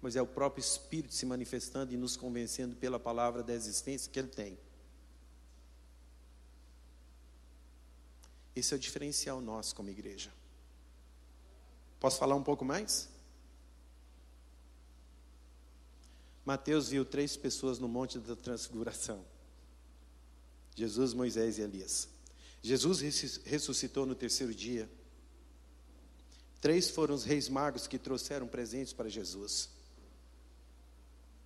Mas 0.00 0.16
é 0.16 0.22
o 0.22 0.26
próprio 0.26 0.60
Espírito 0.60 1.14
se 1.14 1.26
manifestando 1.26 1.92
e 1.92 1.96
nos 1.96 2.16
convencendo 2.16 2.76
pela 2.76 3.00
palavra 3.00 3.42
da 3.42 3.52
existência 3.52 4.10
que 4.10 4.18
Ele 4.18 4.28
tem. 4.28 4.58
Esse 8.54 8.74
é 8.74 8.76
o 8.76 8.80
diferencial 8.80 9.40
nosso 9.40 9.74
como 9.74 9.88
igreja. 9.88 10.32
Posso 12.00 12.18
falar 12.18 12.34
um 12.34 12.42
pouco 12.42 12.64
mais? 12.64 13.08
Mateus 16.44 16.88
viu 16.88 17.04
três 17.04 17.36
pessoas 17.36 17.78
no 17.78 17.86
Monte 17.86 18.18
da 18.18 18.34
Transfiguração: 18.34 19.24
Jesus, 20.74 21.12
Moisés 21.12 21.58
e 21.58 21.62
Elias. 21.62 22.08
Jesus 22.62 23.00
ressuscitou 23.44 24.06
no 24.06 24.14
terceiro 24.14 24.54
dia. 24.54 24.90
Três 26.60 26.90
foram 26.90 27.14
os 27.14 27.22
reis 27.22 27.48
magos 27.48 27.86
que 27.86 27.98
trouxeram 27.98 28.48
presentes 28.48 28.92
para 28.92 29.08
Jesus. 29.08 29.68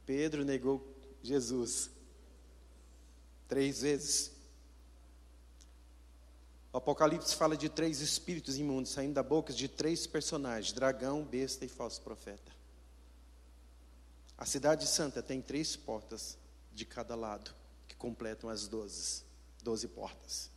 Pedro 0.05 0.45
negou 0.45 0.87
Jesus 1.23 1.91
três 3.49 3.83
vezes. 3.83 4.33
O 6.73 6.79
Apocalipse 6.79 7.35
fala 7.35 7.57
de 7.57 7.69
três 7.69 8.01
espíritos 8.01 8.57
imundos 8.57 8.93
saindo 8.93 9.15
da 9.15 9.23
boca 9.23 9.53
de 9.53 9.69
três 9.69 10.07
personagens: 10.07 10.73
dragão, 10.73 11.23
besta 11.23 11.65
e 11.65 11.69
falso 11.69 12.01
profeta. 12.01 12.53
A 14.39 14.47
cidade 14.47 14.87
santa 14.87 15.23
tem 15.23 15.41
três 15.41 15.77
portas 15.77 16.37
de 16.73 16.85
cada 16.85 17.15
lado, 17.15 17.55
que 17.87 17.95
completam 17.95 18.49
as 18.51 18.67
doze, 18.67 19.23
doze 19.63 19.87
portas. 19.87 20.51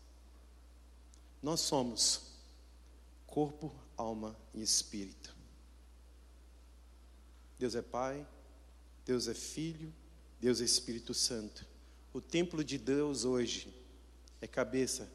Nós 1.42 1.60
somos 1.60 2.32
corpo, 3.28 3.76
alma 3.98 4.36
e 4.54 4.62
espírito. 4.62 5.36
Deus 7.60 7.76
é 7.76 7.82
Pai, 7.82 8.26
Deus 9.06 9.28
é 9.28 9.34
Filho, 9.34 9.94
Deus 10.42 10.60
é 10.60 10.64
Espírito 10.64 11.14
Santo. 11.14 11.66
O 12.12 12.20
templo 12.20 12.64
de 12.64 12.78
Deus 12.78 13.24
hoje 13.24 13.72
é 14.42 14.48
cabeça, 14.48 15.10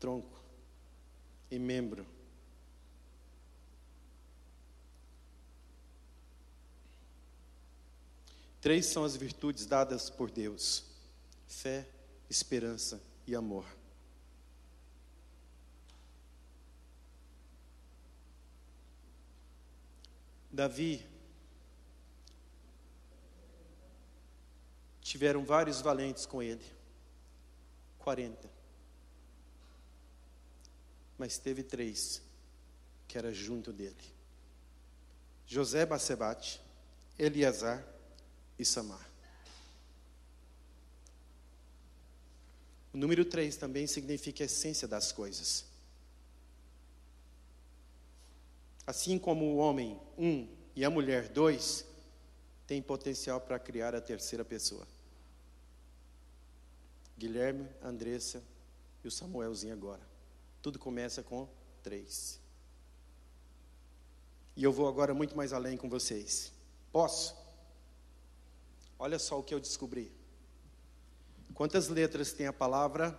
tronco 0.00 0.42
e 1.50 1.58
membro. 1.58 2.04
Três 8.60 8.86
são 8.86 9.04
as 9.04 9.16
virtudes 9.16 9.66
dadas 9.66 10.08
por 10.10 10.30
Deus: 10.30 10.84
fé, 11.46 11.88
esperança 12.28 13.02
e 13.26 13.34
amor. 13.34 13.66
Davi 20.50 21.11
tiveram 25.12 25.44
vários 25.44 25.82
valentes 25.82 26.24
com 26.24 26.42
ele 26.42 26.64
40. 27.98 28.50
Mas 31.18 31.36
teve 31.36 31.62
três 31.62 32.22
que 33.06 33.18
era 33.18 33.30
junto 33.30 33.74
dele: 33.74 33.94
José 35.46 35.84
Bacebate, 35.84 36.62
Eliasar 37.18 37.86
e 38.58 38.64
Samar. 38.64 39.06
O 42.94 42.96
número 42.96 43.26
3 43.26 43.54
também 43.56 43.86
significa 43.86 44.42
a 44.42 44.46
essência 44.46 44.88
das 44.88 45.12
coisas. 45.12 45.66
Assim 48.86 49.18
como 49.18 49.44
o 49.44 49.56
homem, 49.58 50.00
um, 50.16 50.48
e 50.74 50.86
a 50.86 50.90
mulher, 50.90 51.28
dois, 51.28 51.84
tem 52.66 52.80
potencial 52.80 53.42
para 53.42 53.58
criar 53.58 53.94
a 53.94 54.00
terceira 54.00 54.42
pessoa. 54.42 54.86
Guilherme, 57.16 57.68
Andressa 57.82 58.42
e 59.04 59.08
o 59.08 59.10
Samuelzinho 59.10 59.72
agora. 59.72 60.02
Tudo 60.60 60.78
começa 60.78 61.22
com 61.22 61.48
três. 61.82 62.40
E 64.56 64.62
eu 64.62 64.72
vou 64.72 64.88
agora 64.88 65.14
muito 65.14 65.36
mais 65.36 65.52
além 65.52 65.76
com 65.76 65.88
vocês. 65.88 66.52
Posso? 66.92 67.34
Olha 68.98 69.18
só 69.18 69.38
o 69.38 69.42
que 69.42 69.54
eu 69.54 69.60
descobri. 69.60 70.12
Quantas 71.54 71.88
letras 71.88 72.32
tem 72.32 72.46
a 72.46 72.52
palavra 72.52 73.18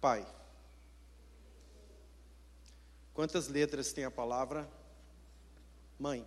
Pai? 0.00 0.26
Quantas 3.12 3.48
letras 3.48 3.92
tem 3.92 4.04
a 4.04 4.10
palavra 4.10 4.68
Mãe? 5.98 6.26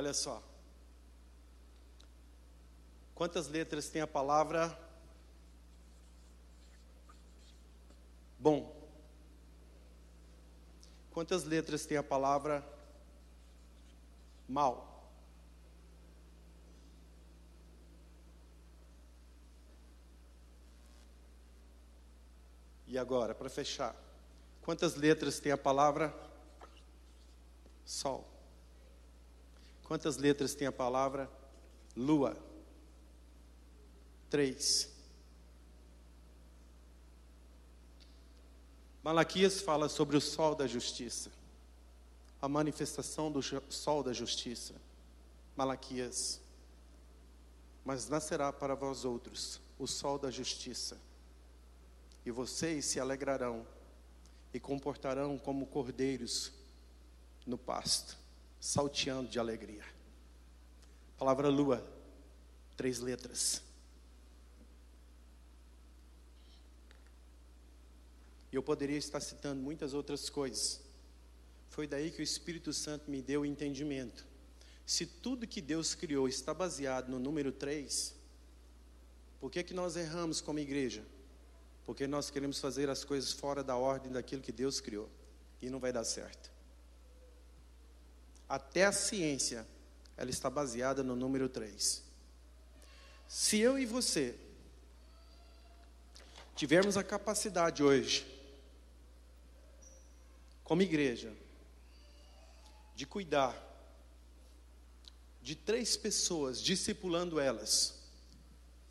Olha 0.00 0.14
só. 0.14 0.42
Quantas 3.14 3.48
letras 3.48 3.90
tem 3.90 4.00
a 4.00 4.06
palavra 4.06 4.74
bom? 8.38 8.74
Quantas 11.10 11.44
letras 11.44 11.84
tem 11.84 11.98
a 11.98 12.02
palavra 12.02 12.66
mal? 14.48 15.06
E 22.86 22.96
agora, 22.96 23.34
para 23.34 23.50
fechar, 23.50 23.94
quantas 24.62 24.94
letras 24.94 25.38
tem 25.38 25.52
a 25.52 25.58
palavra 25.58 26.10
sol? 27.84 28.29
Quantas 29.90 30.16
letras 30.16 30.54
tem 30.54 30.68
a 30.68 30.72
palavra 30.72 31.28
lua? 31.96 32.36
Três. 34.30 34.88
Malaquias 39.02 39.60
fala 39.60 39.88
sobre 39.88 40.16
o 40.16 40.20
sol 40.20 40.54
da 40.54 40.68
justiça, 40.68 41.32
a 42.40 42.48
manifestação 42.48 43.32
do 43.32 43.42
sol 43.68 44.04
da 44.04 44.12
justiça. 44.12 44.76
Malaquias. 45.56 46.40
Mas 47.84 48.08
nascerá 48.08 48.52
para 48.52 48.76
vós 48.76 49.04
outros 49.04 49.60
o 49.76 49.88
sol 49.88 50.20
da 50.20 50.30
justiça, 50.30 51.00
e 52.24 52.30
vocês 52.30 52.84
se 52.84 53.00
alegrarão 53.00 53.66
e 54.54 54.60
comportarão 54.60 55.36
como 55.36 55.66
cordeiros 55.66 56.52
no 57.44 57.58
pasto 57.58 58.19
salteando 58.60 59.30
de 59.30 59.38
alegria. 59.38 59.82
Palavra 61.18 61.48
lua, 61.48 61.84
três 62.76 63.00
letras. 63.00 63.62
E 68.52 68.56
eu 68.56 68.62
poderia 68.62 68.98
estar 68.98 69.20
citando 69.20 69.62
muitas 69.62 69.94
outras 69.94 70.28
coisas. 70.28 70.80
Foi 71.70 71.86
daí 71.86 72.10
que 72.10 72.20
o 72.20 72.22
Espírito 72.22 72.72
Santo 72.72 73.10
me 73.10 73.22
deu 73.22 73.46
entendimento. 73.46 74.26
Se 74.84 75.06
tudo 75.06 75.46
que 75.46 75.60
Deus 75.60 75.94
criou 75.94 76.28
está 76.28 76.52
baseado 76.52 77.08
no 77.08 77.18
número 77.18 77.52
três, 77.52 78.14
por 79.40 79.50
que, 79.50 79.62
que 79.62 79.72
nós 79.72 79.96
erramos 79.96 80.40
como 80.40 80.58
igreja? 80.58 81.04
Porque 81.86 82.06
nós 82.06 82.28
queremos 82.28 82.58
fazer 82.58 82.90
as 82.90 83.04
coisas 83.04 83.32
fora 83.32 83.62
da 83.62 83.76
ordem 83.76 84.10
daquilo 84.10 84.42
que 84.42 84.52
Deus 84.52 84.80
criou. 84.80 85.08
E 85.62 85.70
não 85.70 85.78
vai 85.78 85.92
dar 85.92 86.04
certo 86.04 86.50
até 88.50 88.84
a 88.84 88.90
ciência, 88.90 89.64
ela 90.16 90.28
está 90.28 90.50
baseada 90.50 91.04
no 91.04 91.14
número 91.14 91.48
3. 91.48 92.02
Se 93.28 93.60
eu 93.60 93.78
e 93.78 93.86
você 93.86 94.36
tivermos 96.56 96.96
a 96.96 97.04
capacidade 97.04 97.80
hoje, 97.80 98.26
como 100.64 100.82
igreja, 100.82 101.32
de 102.96 103.06
cuidar 103.06 103.56
de 105.40 105.54
três 105.54 105.96
pessoas, 105.96 106.60
discipulando 106.60 107.38
elas, 107.38 108.00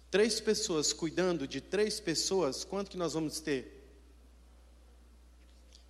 três 0.10 0.40
pessoas 0.40 0.94
cuidando 0.94 1.46
de 1.46 1.60
três 1.60 2.00
pessoas, 2.00 2.64
quanto 2.64 2.92
que 2.92 2.98
nós 2.98 3.12
vamos 3.12 3.42
ter? 3.42 3.79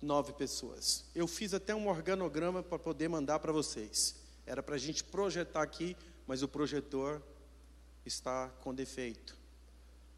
Nove 0.00 0.32
pessoas. 0.32 1.04
Eu 1.14 1.26
fiz 1.26 1.52
até 1.54 1.74
um 1.74 1.88
organograma 1.88 2.62
para 2.62 2.78
poder 2.78 3.08
mandar 3.08 3.38
para 3.38 3.52
vocês. 3.52 4.16
Era 4.46 4.62
para 4.62 4.74
a 4.74 4.78
gente 4.78 5.04
projetar 5.04 5.62
aqui, 5.62 5.96
mas 6.26 6.42
o 6.42 6.48
projetor 6.48 7.22
está 8.04 8.48
com 8.60 8.74
defeito. 8.74 9.36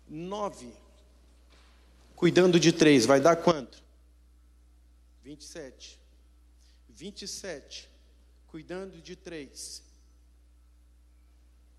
Nove. 0.08 0.72
Cuidando 2.14 2.60
de 2.60 2.72
três, 2.72 3.04
vai 3.04 3.20
dar 3.20 3.36
quanto? 3.36 3.82
27. 5.22 5.98
27. 6.88 7.88
Cuidando 8.46 9.00
de 9.00 9.16
três. 9.16 9.82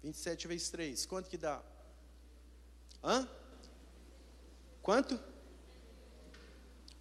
27 0.03 0.47
vezes 0.47 0.69
3. 0.69 1.05
Quanto 1.05 1.29
que 1.29 1.37
dá? 1.37 1.63
Hã? 3.01 3.27
Quanto? 4.81 5.17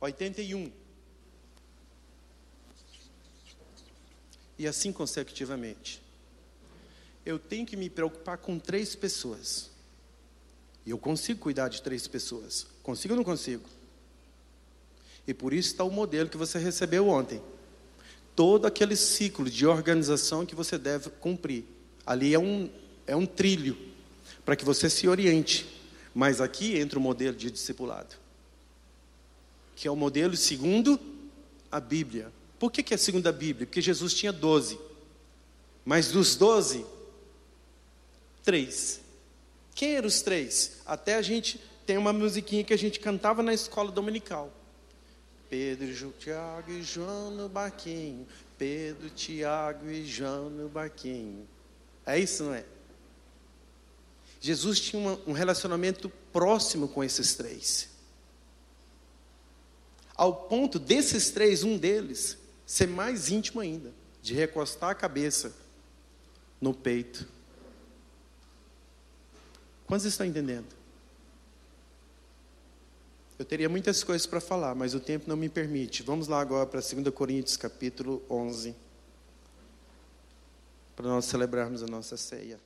81. 0.00 0.81
E 4.62 4.66
assim 4.68 4.92
consecutivamente. 4.92 6.00
Eu 7.26 7.36
tenho 7.36 7.66
que 7.66 7.76
me 7.76 7.90
preocupar 7.90 8.38
com 8.38 8.60
três 8.60 8.94
pessoas. 8.94 9.70
E 10.86 10.90
eu 10.90 10.98
consigo 10.98 11.40
cuidar 11.40 11.68
de 11.68 11.82
três 11.82 12.06
pessoas. 12.06 12.68
Consigo 12.80 13.14
ou 13.14 13.18
não 13.18 13.24
consigo? 13.24 13.68
E 15.26 15.34
por 15.34 15.52
isso 15.52 15.70
está 15.70 15.82
o 15.82 15.90
modelo 15.90 16.28
que 16.28 16.36
você 16.36 16.60
recebeu 16.60 17.08
ontem. 17.08 17.42
Todo 18.36 18.64
aquele 18.64 18.94
ciclo 18.94 19.50
de 19.50 19.66
organização 19.66 20.46
que 20.46 20.54
você 20.54 20.78
deve 20.78 21.10
cumprir. 21.10 21.64
Ali 22.06 22.32
é 22.32 22.38
um, 22.38 22.70
é 23.04 23.16
um 23.16 23.26
trilho 23.26 23.76
para 24.44 24.54
que 24.54 24.64
você 24.64 24.88
se 24.88 25.08
oriente. 25.08 25.66
Mas 26.14 26.40
aqui 26.40 26.78
entra 26.78 27.00
o 27.00 27.02
modelo 27.02 27.36
de 27.36 27.50
discipulado, 27.50 28.14
que 29.74 29.88
é 29.88 29.90
o 29.90 29.96
modelo 29.96 30.36
segundo 30.36 31.00
a 31.70 31.80
Bíblia. 31.80 32.30
Por 32.62 32.70
que, 32.70 32.80
que 32.80 32.94
é 32.94 32.96
a 32.96 33.32
Bíblia? 33.32 33.66
Porque 33.66 33.80
Jesus 33.80 34.14
tinha 34.14 34.32
doze. 34.32 34.78
Mas 35.84 36.12
dos 36.12 36.36
doze, 36.36 36.86
três. 38.44 39.00
Quem 39.74 39.96
eram 39.96 40.06
os 40.06 40.22
três? 40.22 40.74
Até 40.86 41.16
a 41.16 41.22
gente 41.22 41.60
tem 41.84 41.98
uma 41.98 42.12
musiquinha 42.12 42.62
que 42.62 42.72
a 42.72 42.78
gente 42.78 43.00
cantava 43.00 43.42
na 43.42 43.52
escola 43.52 43.90
dominical. 43.90 44.52
Pedro, 45.50 46.14
Tiago 46.20 46.70
e 46.70 46.84
João 46.84 47.32
no 47.32 47.48
barquinho. 47.48 48.28
Pedro, 48.56 49.10
Tiago 49.10 49.90
e 49.90 50.06
João 50.06 50.48
no 50.48 50.68
barquinho. 50.68 51.48
É 52.06 52.16
isso, 52.16 52.44
não 52.44 52.54
é? 52.54 52.64
Jesus 54.40 54.78
tinha 54.78 55.18
um 55.26 55.32
relacionamento 55.32 56.08
próximo 56.32 56.86
com 56.86 57.02
esses 57.02 57.34
três. 57.34 57.88
Ao 60.14 60.32
ponto 60.32 60.78
desses 60.78 61.32
três, 61.32 61.64
um 61.64 61.76
deles, 61.76 62.40
ser 62.66 62.88
mais 62.88 63.30
íntimo 63.30 63.60
ainda, 63.60 63.92
de 64.20 64.34
recostar 64.34 64.90
a 64.90 64.94
cabeça 64.94 65.54
no 66.60 66.72
peito. 66.72 67.26
Quantos 69.86 70.06
estão 70.06 70.24
entendendo? 70.24 70.82
Eu 73.38 73.44
teria 73.44 73.68
muitas 73.68 74.04
coisas 74.04 74.26
para 74.26 74.40
falar, 74.40 74.74
mas 74.74 74.94
o 74.94 75.00
tempo 75.00 75.28
não 75.28 75.36
me 75.36 75.48
permite. 75.48 76.02
Vamos 76.02 76.28
lá 76.28 76.40
agora 76.40 76.64
para 76.64 76.80
2 76.80 77.12
Coríntios, 77.12 77.56
capítulo 77.56 78.22
11, 78.30 78.74
para 80.94 81.08
nós 81.08 81.24
celebrarmos 81.24 81.82
a 81.82 81.86
nossa 81.86 82.16
ceia. 82.16 82.60